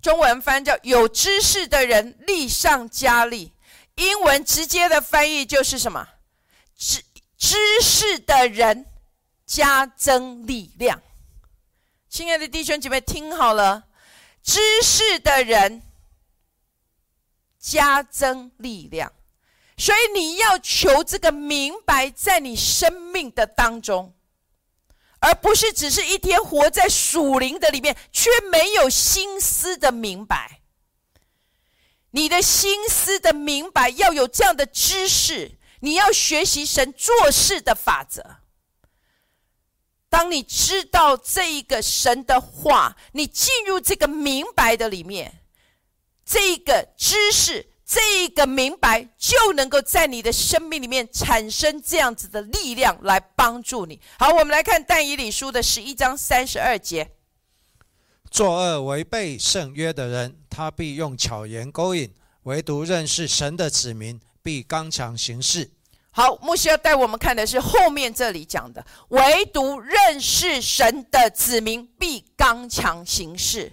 [0.00, 3.52] 中文翻叫“有知识的人力上加力”，
[3.96, 6.08] 英文直接的翻译就是什么？
[6.78, 7.02] 知
[7.36, 8.86] 知识的人
[9.48, 11.02] 加增力量。
[12.10, 13.88] 亲爱的弟兄姐妹，听好了，
[14.42, 15.82] 知识的人
[17.58, 19.12] 加增力量，
[19.78, 24.14] 所以你要求这个明白，在你生命的当中。
[25.20, 30.60] 而不是只是一天活在属灵的里面，却没有心思的明白。
[32.10, 38.36] 你的心思的明白要有这样的知识，你要学习神做事的法则。
[40.08, 45.40] 当你知道这一个神的话，你进入这个明白的里面，
[46.24, 47.70] 这一个知识。
[47.90, 53.98] 这一个明白就能够在你的生命里面产生这样子的力量来帮助你。
[54.18, 57.12] 好，我们来看但以理书的十一章三十二节：
[58.30, 62.10] 作恶违背圣约的人，他必用巧言勾引；
[62.42, 65.70] 唯独认识神的子民，必刚强行事。
[66.18, 73.72] 好，牧师要带我们看的是后面这里讲的：唯独认识神的子民，必刚强行事。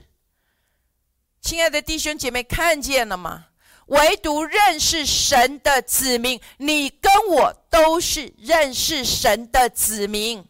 [1.42, 3.48] 亲爱的弟兄姐妹，看见了吗？
[3.88, 10.46] 唯独认识神的子民，你跟我都是认识神的子民，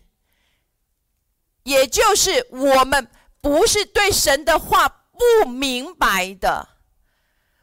[1.64, 3.08] 也就是我们
[3.40, 6.68] 不是对神的话不明白的。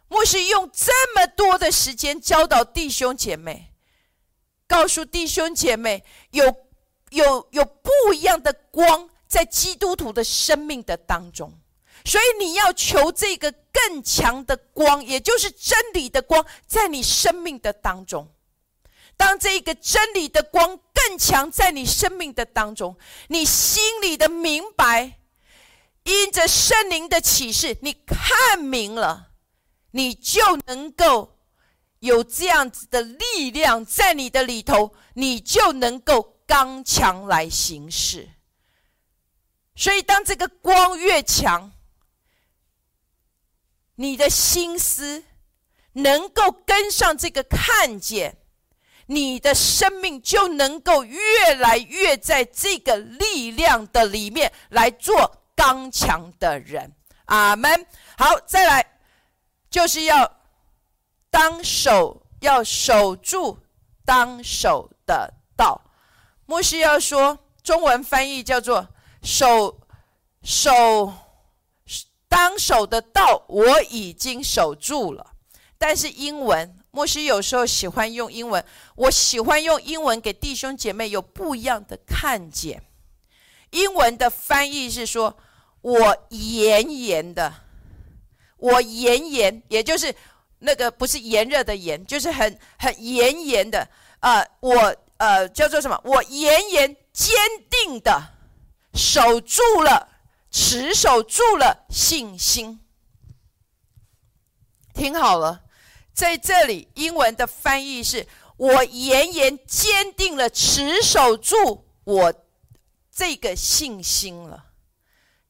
[0.08, 3.71] 牧师用这么多的时间教导弟兄姐妹，
[4.72, 6.44] 告诉弟兄姐妹有
[7.10, 11.52] 有有不一样的光在基督徒的生命的当中。
[12.06, 18.26] 所以你要求这个更强的光，也就是真理的光，在你生命的当中。
[19.14, 22.96] 当这个真理的光更强在你生命的当中，
[23.28, 25.18] 你心里的明白，
[26.04, 29.28] 因着圣灵的启示，你看明了，
[29.90, 31.36] 你就能够
[32.02, 38.28] 有这样子的力量在你的里头，你就能够刚强来行事。
[39.76, 41.70] 所以，当这个光越强，
[43.94, 45.22] 你的心思
[45.92, 48.36] 能够跟上这个看见，
[49.06, 56.96] 你的生命就能够越来越在这个力量的里面来做刚强的人。
[57.26, 57.86] 阿门。
[58.18, 58.98] 好，再来
[59.70, 60.41] 就是要
[61.32, 63.58] 当守，要守住
[64.04, 65.80] 当守的道。
[66.44, 68.86] 牧师要说，中文翻译叫做
[69.24, 69.80] “守
[70.42, 71.14] 守
[72.28, 75.32] 当守的道”，我已经守住了。
[75.78, 76.78] 但是英文。
[76.94, 78.62] 牧师有时候喜欢用英文，
[78.96, 82.82] 我喜欢用英文给弟兄姐妹有不一样的看见。
[83.70, 85.34] 英文的翻译是说
[85.80, 87.54] ：“我炎炎的，
[88.58, 90.14] 我炎炎，也就是
[90.62, 93.88] 那个不是炎热的炎，就是很很炎炎的。
[94.20, 96.00] 呃，我呃叫做什么？
[96.04, 97.34] 我炎炎坚
[97.68, 98.22] 定的
[98.94, 100.08] 守住了，
[100.50, 102.80] 持守住了信心。
[104.94, 105.62] 听好了。”
[106.14, 108.26] 在这里，英文的翻译是：
[108.58, 112.34] 我严严坚定了持守住我
[113.10, 114.66] 这个信心了。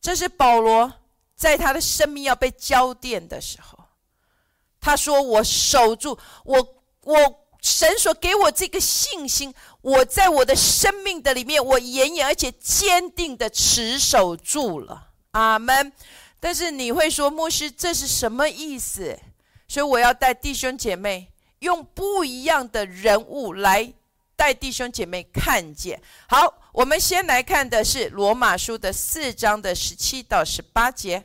[0.01, 0.93] 这是保罗
[1.35, 3.82] 在他的生命要被浇奠的时候，
[4.83, 6.75] 他说：“我守住我，
[7.05, 7.17] 我
[7.63, 15.93] 神所给我这个信心，我在我的生命的里面，我严严而且坚定的持守住了。”阿门。
[16.41, 19.17] 但是你会说，牧师，这是什么意思？
[19.69, 21.29] 所以我要带弟兄姐妹
[21.61, 23.93] 用不一样的人物来
[24.35, 26.03] 带弟兄姐妹看见。
[26.29, 31.23] 好，我们先来看的是罗马书的四章的十七到十八节。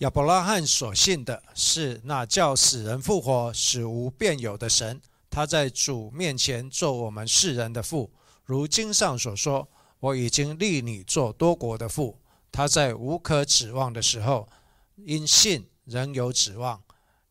[0.00, 4.98] 亚伯拉罕所信的是那叫死人复活、死无变有的神，
[5.28, 8.10] 他在主面前做我们世人的父。
[8.46, 9.68] 如经上所说
[10.00, 12.18] ：“我已经立你做多国的父。”
[12.50, 14.48] 他在无可指望的时候，
[14.96, 16.82] 因信仍有指望。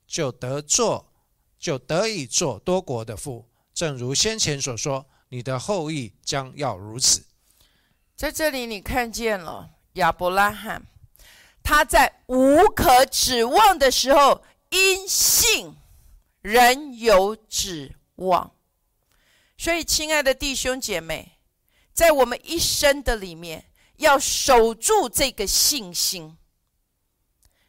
[0.05, 1.11] 就得做，
[1.59, 7.23] 就得以做多国的父，正如先前所说，你的后裔将要如此。
[8.15, 10.85] 在这里，你看见了亚伯拉罕，
[11.69, 15.77] 他在无可指望的时候，因信
[16.41, 18.55] 仍有指望。
[19.55, 21.37] 所以，亲爱的弟兄姐妹，
[21.93, 23.65] 在我们一生的里面，
[23.97, 26.39] 要守住这个信心。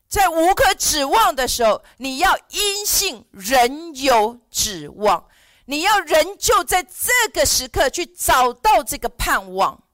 [0.08, 5.28] 在无可指望的时候，你要因信仍有指望，
[5.66, 9.84] 你要仍旧在这个时刻去找到这个盼望。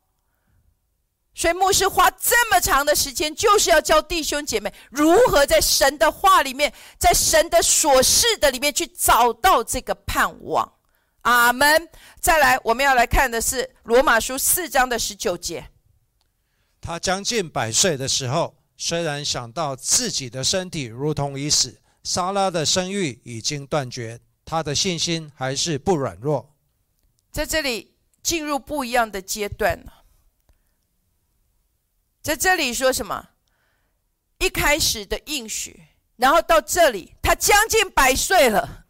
[1.37, 10.73] 所以牧师花这么长的时间，就是要教弟兄姐妹如何在神的话里面，在神的所示的里面去找到这个盼望。
[11.23, 11.89] 阿门。
[12.19, 15.69] 再来，我们要来看的是罗马书四章的十九节。
[16.81, 18.57] 他将近百岁的时候。
[18.79, 26.55] 虽然想到自己的身体如同已死，莎拉的生育已经断绝，他的信心还是不软弱。
[27.33, 29.96] 在这里进入不一样的阶段了。
[32.27, 33.29] 在这里说什么？
[34.39, 35.81] 一开始的应许，
[36.17, 38.85] 然后到这里，他将近百岁了，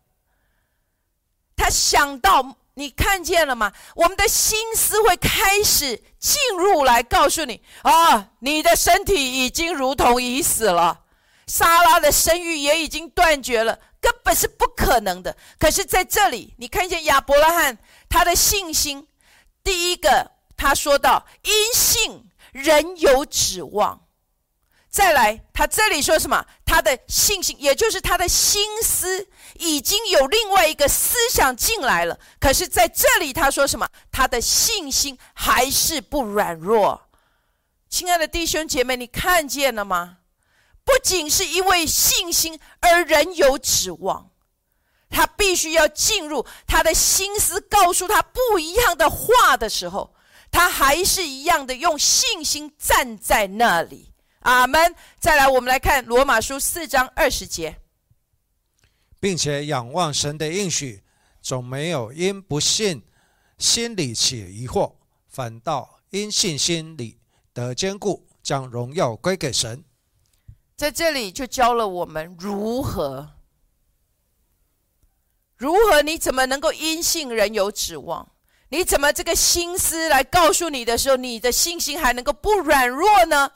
[1.54, 2.56] 他想到。
[2.78, 3.72] 你看见了吗？
[3.94, 11.04] 我们的心思会开始进入来告诉你啊，你的身体已经如同已死了，
[11.46, 15.34] 莎拉的生育也已经断绝了，根本是不可能的。
[15.58, 17.78] 可是在这里，你看见亚伯拉罕
[18.10, 19.06] 他的信心，
[19.64, 24.02] 第一个他说到因信人有指望。
[24.88, 26.42] 再来，他这里说什么？
[26.64, 32.18] 他的信心，也就是他的心思，已经有另外一个思想进来了。
[32.40, 33.86] 可是在这里，他说什么？
[34.10, 37.10] 他的信心还是不软弱。
[37.90, 40.18] 亲爱的弟兄姐妹，你看见了吗？
[40.82, 44.30] 不仅是因为信心而人有指望，
[45.10, 50.14] 他必须要进入他的心思，告诉他不一样的话的时候，
[50.56, 54.14] 他还是一样的用信心站在那里。
[54.40, 54.94] 阿门。
[55.18, 57.78] 再来，我们来看罗马书四章二十节，
[59.20, 61.04] 并且仰望神的应许，
[61.42, 63.04] 总没有因不信
[63.58, 64.94] 心里起疑惑，
[65.28, 67.18] 反倒因信心里
[67.52, 69.84] 得坚固，将荣耀归给神。
[70.74, 73.34] 在这里就教了我们如何，
[75.58, 78.32] 如何你怎么能够因信人有指望？
[78.68, 83.52] 你怎么这个心思来告诉你的时候，你的信心还能够不软弱呢？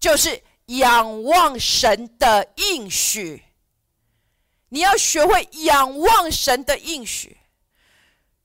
[0.00, 3.42] 就是仰望神的应许，
[4.68, 7.38] 你要学会仰望神的应许。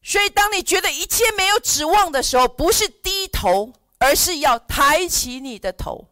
[0.01, 6.09] 所以，当你觉得一切没有指望的时候，不是低头，而是要抬起你的头，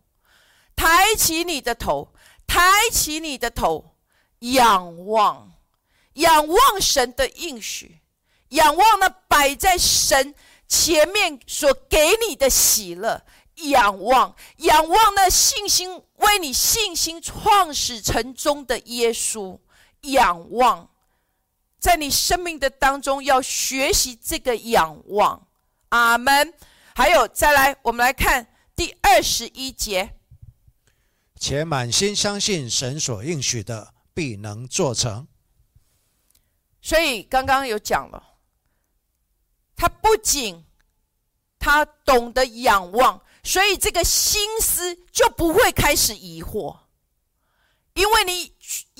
[0.76, 2.14] 抬起你的头，
[2.48, 2.62] 抬
[2.92, 3.96] 起你的头，
[4.40, 5.52] 仰望，
[6.14, 8.01] 仰望神的应许，
[8.52, 10.34] 仰望那摆在神
[10.68, 13.22] 前面所给你的喜乐。
[13.56, 19.60] 仰望，仰望那信心为你信心创始成终的耶稣。
[20.02, 20.90] 仰望，
[21.78, 25.48] 在你生命的当中要学习这个仰望。
[25.90, 26.54] 阿门。
[26.96, 30.16] 还有，再来，我们来看第二十一节。
[31.40, 35.28] 且满心相信神所应许的必能做成。
[36.82, 38.31] 所以刚刚有讲了，
[39.82, 40.64] 他不仅
[41.58, 43.20] 他懂得仰望。
[43.44, 46.78] 所以这个心思就不会开始疑惑，
[47.96, 48.54] 因为你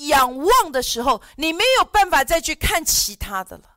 [0.08, 3.76] 仰望的时候，你没有办法再去看其他的了。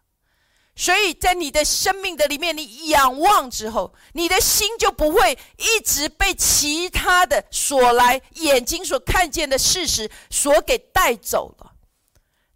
[0.76, 11.74] 所以在你的生命的里面，你仰望之后，你的心就不会一直被其他的所来眼睛所看见的事实所给带走了。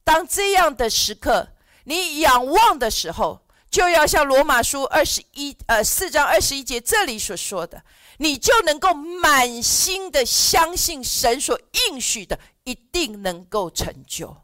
[0.03, 1.49] 当这样的时刻，
[1.83, 3.45] 你仰望的时候。
[3.69, 7.83] 就要像罗马书二十一呃四章二十一节这里所说的，
[8.17, 11.59] 你就能够满心的相信神所
[11.89, 14.35] 应许的一定能够成就。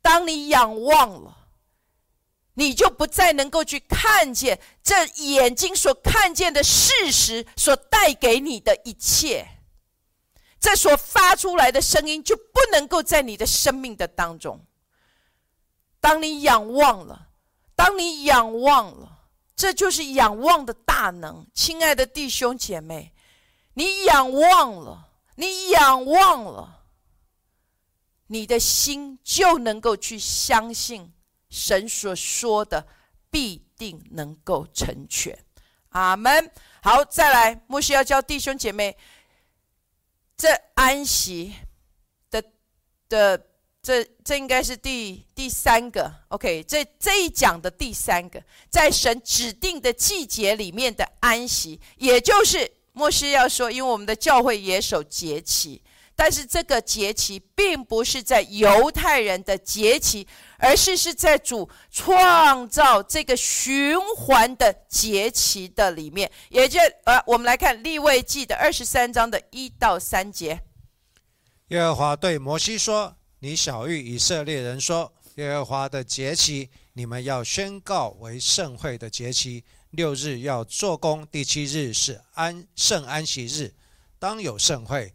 [0.00, 1.48] 当你仰望了，
[2.54, 9.46] 你就不再能够去看见这眼睛所看见的事实所带给你的一切，
[10.58, 14.64] 这所发出来的声音就不能够在你的生命的当中。
[16.00, 17.28] 当你仰望了。
[17.76, 23.12] 当你仰望了，这就是仰望的大能，亲爱的弟兄姐妹，
[23.74, 26.84] 你仰望了，你仰望了，
[28.28, 31.12] 你的心就能够去相信
[31.50, 32.86] 神所说的
[33.30, 35.38] 必定能够成全。
[35.90, 36.50] 阿门。
[36.82, 38.96] 好，再来，牧师要教弟兄姐妹，
[40.36, 41.54] 这安息
[42.30, 42.42] 的
[43.08, 43.46] 的。
[43.84, 55.82] 这这应该是第第三个，OK，这这一讲的第三个，在神指定的季节里面的安息，也就是牧师要说，因为我们的教会也守节期，
[56.16, 60.26] 但是这个节期并不是在犹太人的节期，
[60.56, 70.62] 而是是在主创造这个循环的节期的里面，也就呃，我们来看立位记的二十三章的一到三节，
[71.68, 73.14] 耶和华对摩西说。
[73.44, 79.62] 你小谕以色列人说：“耶和华的节期，你们要宣告为盛会的节期。
[79.90, 83.74] 六日要做工，第七日是安圣安息日，
[84.18, 85.12] 当有盛会。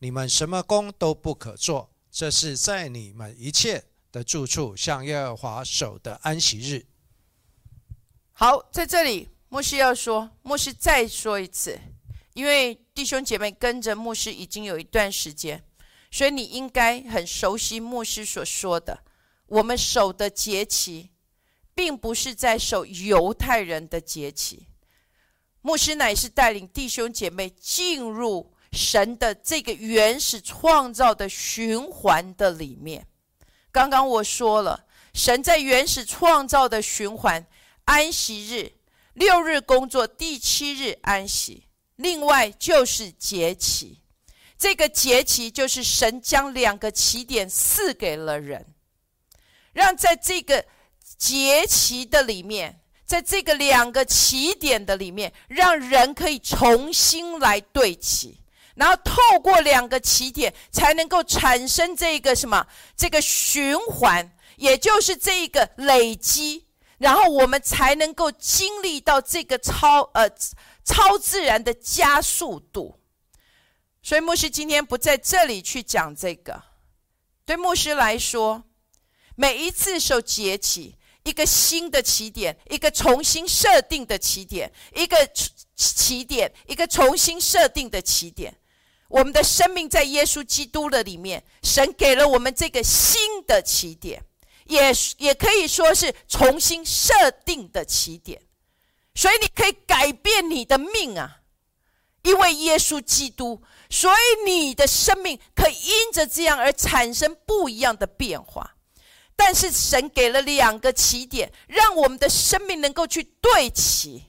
[0.00, 6.84] 你们什么工都不可做，这是在你们一切的住处向耶和华守的安息日。”
[8.34, 11.78] 好，在这里，牧师要说，牧师再说一次，
[12.32, 15.62] 因为弟兄姐妹跟着牧师已经有一段时间。
[16.14, 19.02] 所以你应该很熟悉牧师所说的，
[19.46, 21.10] 我们守的节期，
[21.74, 24.68] 并不是在守犹太人的节期。
[25.60, 33.04] 牧师乃是带领弟兄姐妹进入神的这个原始创造的循环的里面。
[33.72, 37.44] 刚刚我说了，神在原始创造的循环，
[37.86, 38.70] 安息日
[39.14, 44.03] 六日工作，第七日安息，另外就是节期。
[44.56, 48.64] 这个节期就是神将两个起点赐给了人，
[49.72, 50.64] 让在这个
[51.18, 58.40] 节期的里面，在这个两个起点的里面，让人可以重新来对齐，
[58.74, 62.66] 然后透过两个起点，才能够产生这个什么？
[62.96, 66.66] 这个循环，也就是这个累积，
[66.98, 70.30] 然后我们才能够经历到这个超呃
[70.84, 73.00] 超自然的加速度。
[74.04, 76.62] 所以牧师今天不在这里去讲这个。
[77.46, 78.62] 对牧师来说，
[79.34, 85.16] 每一次受节起，一个新的起点，一个重新设定的起点，一个
[85.74, 88.54] 起点，一个重新设定的起点。
[89.08, 94.22] 我们的生命在耶稣基督的里面，神给了我们这个新的起点，
[94.66, 98.42] 也也可以说是重新设定的起点。
[99.14, 101.40] 所以你可以改变你的命啊，
[102.24, 103.62] 因为耶稣基督。
[103.90, 108.74] 所以你的生命可以因着这样而产生不一样的变化，
[109.36, 114.24] 但是神给了两个起点，让我们的生命能够去对齐，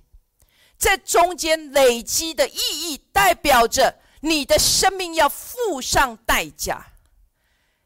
[0.78, 6.94] 在中间累积的意义，代表着你的生命要付上代价，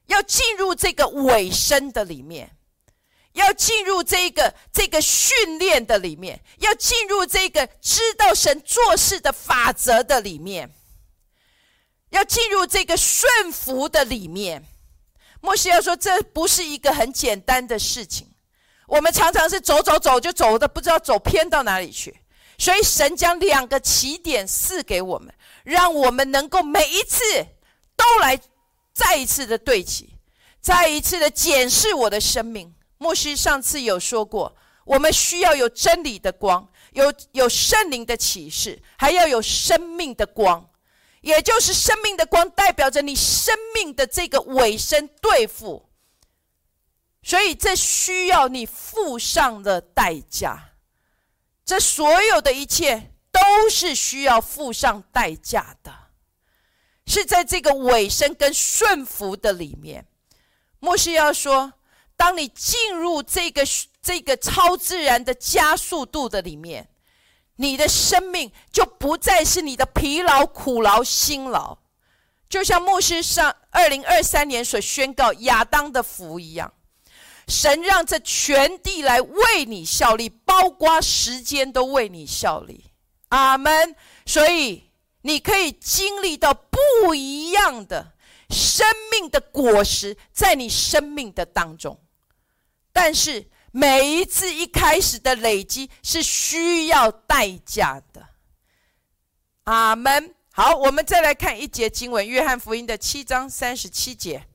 [0.08, 2.58] 要进入这个尾声的里面，
[3.34, 10.72] 要进入这个这个训练的里面，要进入这个知道神做事的法则的里面。
[12.10, 14.66] 要进入这个顺服的里面，
[15.42, 18.28] 莫西要说，这不是一个很简单的事情。
[18.88, 22.20] 我们常常是走走走就走的不知道走偏到哪里去，
[22.58, 25.32] 所以神将两个起点赐给我们，
[25.64, 27.24] 让我们能够每一次
[27.96, 28.40] 都来
[28.92, 30.16] 再一次的对齐，
[30.60, 32.74] 再一次的检视我的生命。
[33.00, 40.70] 牧师上次有说过，我们需要有真理的光，有有圣灵的启示，还要有生命的光。
[41.22, 45.90] 也就是生命的光，代表着你生命的这个尾声对付，
[47.22, 50.76] 所以这需要你付上的代价。
[51.66, 55.94] 这所有的一切都是需要付上代价的，
[57.06, 60.08] 是在这个尾声跟顺服的里面。
[60.80, 61.74] 牧师要说，
[62.20, 63.64] 当你进入这个
[64.02, 66.90] 这个超自然的加速度的里面。
[67.62, 71.78] 你的生命就不再是你的疲劳、苦劳、辛劳，
[72.48, 76.74] 就像牧师上二零二三年所宣告亚当的福一样，
[77.50, 82.86] 神让这全地来为你效力，包括时间都为你效力。
[83.28, 83.94] 阿门。
[84.26, 84.92] 所以
[85.24, 88.14] 你可以经历到不一样的
[88.50, 92.00] 生命的果实在你生命的当中，
[92.92, 93.50] 但是。
[93.72, 98.30] 每一次一开始的累积是需要代价的。
[99.66, 100.34] 阿门。
[100.50, 104.48] 好，我们再来看一节经文，《约翰福音》的七章三十七节。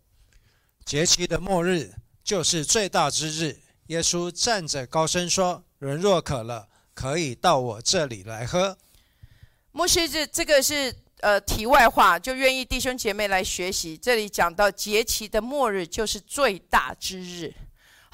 [0.84, 1.92] 节期的末日
[2.24, 3.60] 就是最大之日。
[3.86, 8.76] 耶稣站着高声说：“人若渴了，可以到我这里来喝。”
[9.70, 13.96] 牧师，这这个是呃题外话，就愿意弟兄姐妹来学习。
[13.96, 17.54] 这里讲到节期的末日就是最大之日。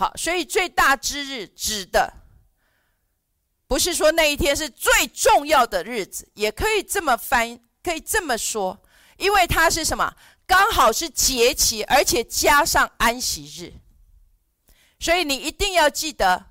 [0.01, 2.11] 好，所以最大之日指的
[3.67, 8.83] 不是说那一天是最重要的日子，也可以这么翻，可以这么说，
[9.19, 10.17] 因为它是什么？
[10.47, 13.75] 刚好是节期，而且加上安息日，
[14.99, 16.47] 所以你一定要记得，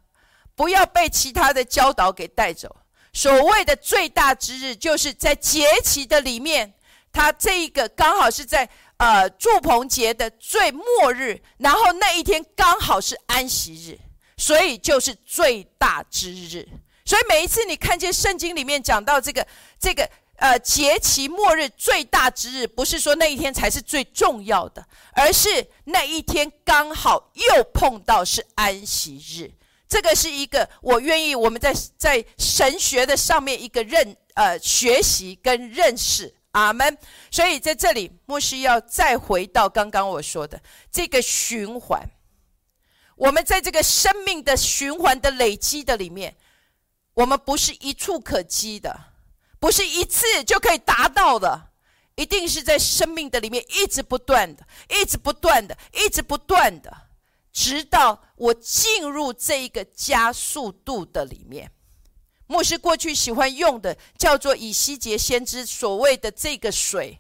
[0.54, 2.76] 不要被其他的教导给带走。
[3.14, 6.76] 所谓的最大之日，就是在节期的里面，
[7.12, 8.70] 它这一个刚好是在。
[9.00, 13.98] 呃，祝棚节的最末日，然后那一天刚好是安息日，
[14.36, 16.68] 所以就是最大之日。
[17.06, 19.48] 所以每一次你看见圣经里面讲到这个
[19.80, 29.50] 这个呃节期末日最大之日，不是说那一天才是最重要的，而是那一天刚好又碰到是安息日。
[29.88, 36.36] 这个是一个我愿意我们在在神学的上面一个认呃学习跟认识。
[36.52, 36.98] 阿门。
[37.32, 42.10] 所以在这里，牧师要再回到刚刚我说的这个循环。
[43.16, 46.38] 我们在这个生命的循环的累积的里面，
[47.14, 48.98] 我们不是一触可及的，
[49.60, 51.72] 不是一次就可以达到的，
[52.16, 56.96] 一定是在生命的里面一直不断的，一直不断的，一直不断的，
[57.52, 61.70] 直到我进入这一个加速度的里面。
[62.52, 67.20] 牧师过去喜欢用的叫做以西结先知所谓的这个水，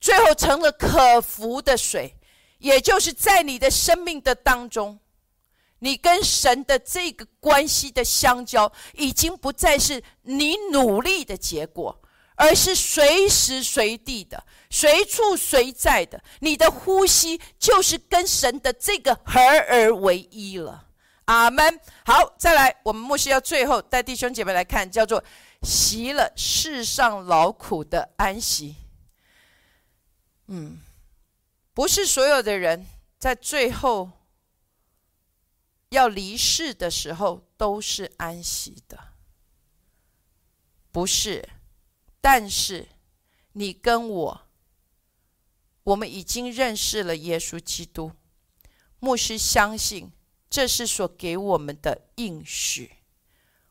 [0.00, 2.16] 最后成了可服的水，
[2.56, 4.98] 也就是在你的生命的当中，
[5.80, 12.00] 你跟神的这个关系的相交，已经不再是你努力的结果，
[12.34, 19.38] 而是随时随地的、随处随在的，你的呼吸就是跟神的这个合
[19.68, 20.81] 而为一了。
[21.26, 21.80] 阿门。
[22.04, 25.22] 好，再来，我们牧师要最后带弟兄姐妹来看，叫做
[25.62, 28.76] “习了世上劳苦的安息”。
[30.48, 30.80] 嗯，
[31.72, 32.86] 不是所有的人
[33.18, 34.10] 在最后
[35.90, 38.98] 要离世的时候都是安息的，
[40.90, 41.48] 不是。
[42.20, 42.88] 但是
[43.52, 44.42] 你跟我，
[45.84, 48.12] 我们已经认识了耶稣基督，
[48.98, 50.12] 牧师相信。
[50.52, 52.96] 这是所给我们的应许，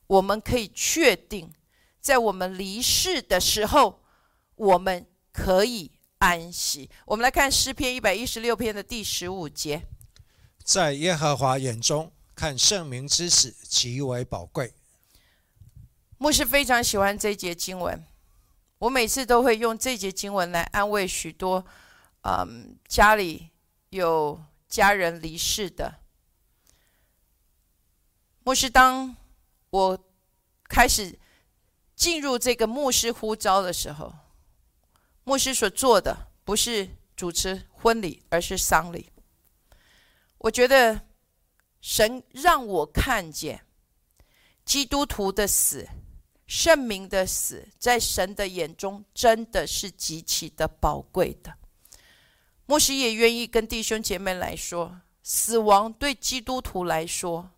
[0.08, 1.54] 我们可以确定，
[2.00, 4.02] 在我们离世的时候，
[4.56, 6.90] 我们可以安息。
[7.06, 9.84] 我们来看诗篇一百一十六篇的第十五节，
[10.64, 14.74] 在耶和华眼中看圣明之死极为宝贵。
[16.18, 18.04] 牧师非常喜欢这节经文，
[18.80, 21.64] 我每次都会用这节经文来安慰许多，
[22.24, 23.52] 嗯，家里
[23.92, 26.01] 有家人离世的。
[28.44, 29.16] 牧师，当
[29.70, 30.12] 我
[30.68, 31.18] 开始
[31.96, 34.14] 进入这个牧师呼召的时候，
[35.24, 39.12] 牧师所做的不是主持婚礼，而是丧礼。
[40.40, 41.02] 我觉得
[41.82, 43.64] 神让我看见
[44.66, 45.88] 基督徒的死、
[46.48, 51.56] 圣明的死，在神的眼中真的是极其的宝贵的。
[52.66, 55.02] 牧师也愿意跟弟兄姐妹来说。
[55.24, 57.52] 死亡对基督徒来说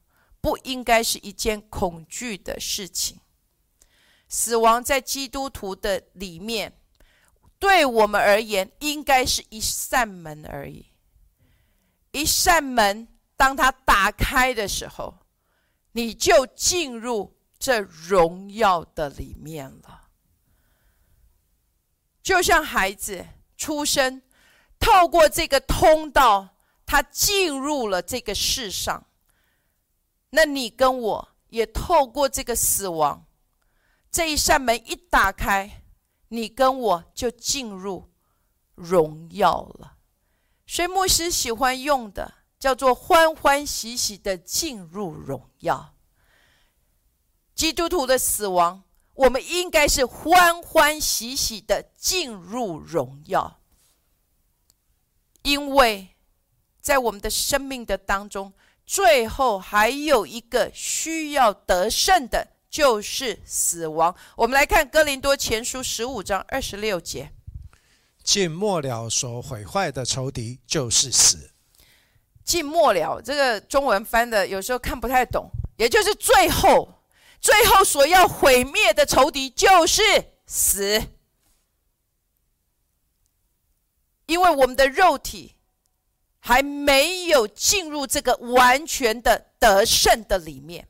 [0.43, 3.21] 不应该是一件恐惧的事情。
[4.27, 6.77] 死亡在基督徒的里面，
[7.59, 10.87] 对我们而言，应该是一扇门而已。
[12.11, 15.17] 一扇门，当它打开的时候，
[15.93, 20.09] 你就进入这荣耀的里面了。
[22.21, 23.25] 就像孩子
[23.55, 24.21] 出生，
[24.77, 29.07] 透过这个通道，他进入了这个世上。
[30.35, 33.27] 那你跟我也透过这个死亡，
[34.11, 35.83] 这一扇门一打开，
[36.29, 38.09] 你跟我就进入
[38.73, 39.97] 荣耀了。
[40.65, 45.93] 所以牧师喜欢用的叫做欢欢喜喜的进入荣耀。
[47.53, 53.61] 基督徒的死亡，我们应该是欢欢喜喜的进入荣耀，
[55.43, 56.15] 因为
[56.81, 58.51] 在我们的生命的当中，
[58.85, 64.15] 最后还有一个需要得胜的，就是死亡。
[64.35, 67.31] 我们来看哥林多前书十五章二十六节。
[68.23, 71.51] 尽末了所毁坏的仇敌就是死。
[72.43, 77.03] 尽末了，这个中文翻的有时候看不太懂，也就是最后，
[77.39, 80.01] 最后所要毁灭的仇敌就是
[80.45, 81.01] 死。
[84.25, 85.52] 因为我们的肉体
[86.45, 90.85] 还没有进入这个完全的得胜的里面，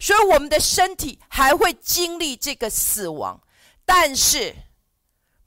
[0.00, 3.40] 所以我们的身体还会经历这个死亡，
[3.84, 4.54] 但是。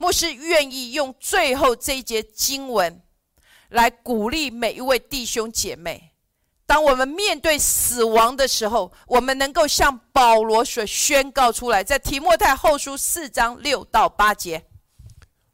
[0.01, 3.01] 牧师愿意用最后这一节经文
[3.67, 6.13] 来鼓励每一位弟兄姐妹。
[6.65, 14.63] 当我们面对死亡的时候，我们能够向保罗所宣告出来，在提莫太后书四章六到八节：“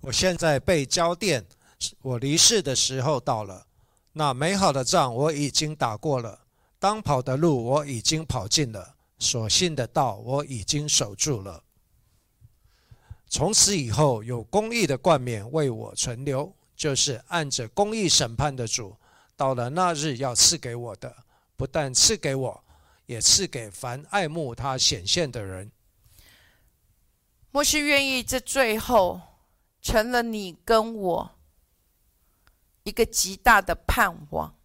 [0.01, 1.43] 我现在被交电，
[2.03, 3.65] 我离世的时候到了。
[4.17, 6.39] 那美好的仗我已经打过了，
[6.79, 11.61] 当跑的路我已经跑尽了，所信的道我已经守住了。”
[13.27, 18.95] 从此以后，有公义的冠冕为我存留，就是按着公义审判的主，
[19.35, 21.13] 到了那日要赐给我的，
[21.57, 22.63] 不但赐给我，
[23.07, 25.69] 也赐给凡爱慕他显现的人。
[27.51, 29.19] 牧师愿意这最后
[29.81, 31.34] 成了你跟我
[32.85, 34.55] 一个极大的盼望，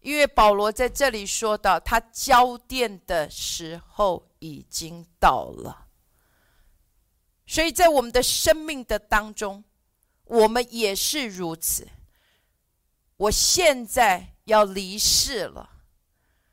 [0.00, 5.88] 因为保罗在这里说到，他交电的时候已经到了。
[7.44, 9.64] 所以在我们的生命的当中，
[10.24, 11.88] 我们也是如此。
[13.16, 15.70] 我现在要离世了，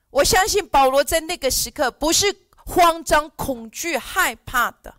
[0.09, 4.95] 我相信保罗在那个时刻不是慌张、恐惧、害怕的，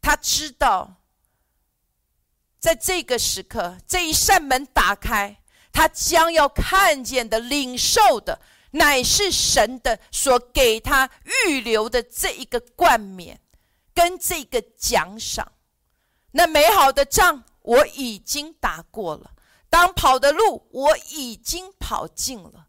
[0.00, 0.99] 他知道，
[2.60, 5.42] 在这个时刻，这一扇门打开，
[5.72, 8.40] 他将要看见的、领受的，
[8.72, 11.10] 乃是神的所给他
[11.48, 13.40] 预留的这一个冠冕。
[13.92, 15.52] 跟这个奖赏，
[16.30, 19.32] 那美好的仗我已经打过了，
[19.68, 22.68] 当跑的路我已经跑尽了，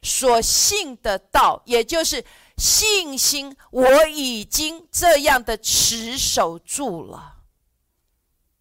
[0.00, 2.24] 所信的道，也就是
[2.56, 7.39] 信心，我已经这样的持守住了。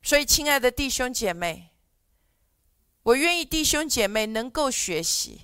[0.02, 1.72] 所以，亲爱的弟兄姐妹，
[3.04, 5.42] 我愿意弟兄姐妹能够学习，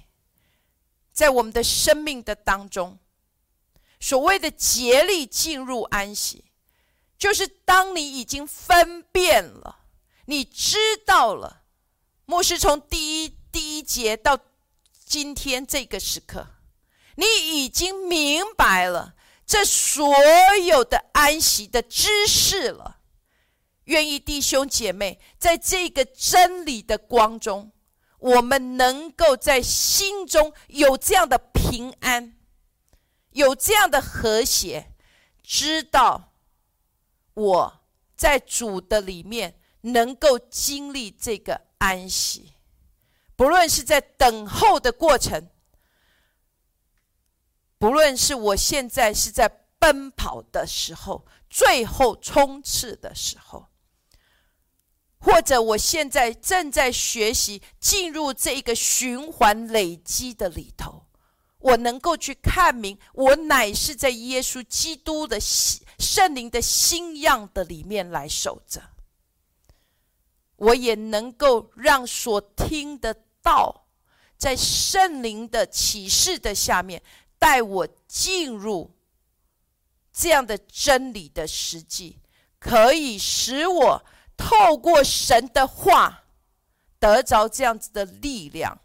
[1.12, 2.98] 在我们的生命的当中，
[4.00, 6.46] 所谓的竭力进入安息。
[7.18, 9.86] 就是当你已经分辨了，
[10.26, 11.64] 你知道了，
[12.26, 14.38] 牧师从第一第一节到
[15.06, 16.48] 今天这个时刻，
[17.16, 20.14] 你已经明白了这所
[20.66, 23.00] 有的安息的知识了。
[23.86, 27.72] 愿意弟兄姐妹在这个真理的光中，
[28.20, 32.36] 我们能够在心中有这样的平安，
[33.32, 34.92] 有这样的和谐，
[35.44, 36.34] 知道。
[37.34, 37.82] 我
[38.16, 42.54] 在主的里面能够经历这个安息，
[43.36, 45.50] 不论是在等候的过程，
[47.78, 53.68] 不论是我现在是在奔跑的时候，最后冲刺的时候，
[55.20, 61.06] 或者我现在正在学习进入这一个循环累积的里头。
[61.60, 68.82] 我能够去看明，我乃是在耶稣基督的圣灵的新样的里面来守着。
[70.58, 73.88] 我也能够让所听的道，
[74.38, 77.02] 在圣灵的启示的下面，
[77.40, 78.96] 带我进入
[80.14, 82.20] 这样的真理的实际，
[82.60, 84.06] 可以使我
[84.36, 86.24] 透过神的话，
[87.00, 88.80] 得着这样子的力量。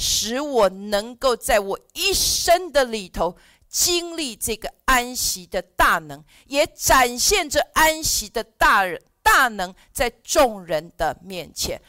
[0.00, 3.36] 使我能够在我一生的里头
[3.68, 11.82] 经历这个安息的大能，也展现着安息的大人大能在众人的面前。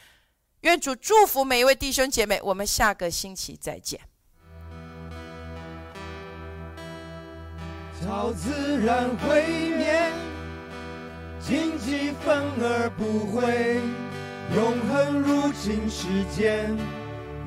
[0.62, 4.02] 愿主祝福每一位弟兄姐妹，我们下个星期再见。
[8.02, 9.46] 超自然毁
[9.78, 10.12] 灭，
[11.40, 13.80] 荆棘反而不会，
[14.56, 16.78] 永恒入侵世间，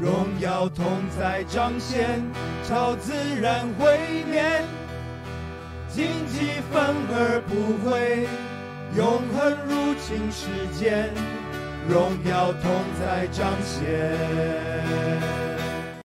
[0.01, 0.84] 荣耀同
[1.18, 2.22] 在彰显。
[2.66, 3.99] 超自然毁
[4.30, 4.43] 灭，
[5.88, 8.26] 荆棘反而不会，
[8.97, 10.47] 永恒入侵世
[10.78, 11.11] 间，
[11.88, 15.51] 荣耀同在彰显。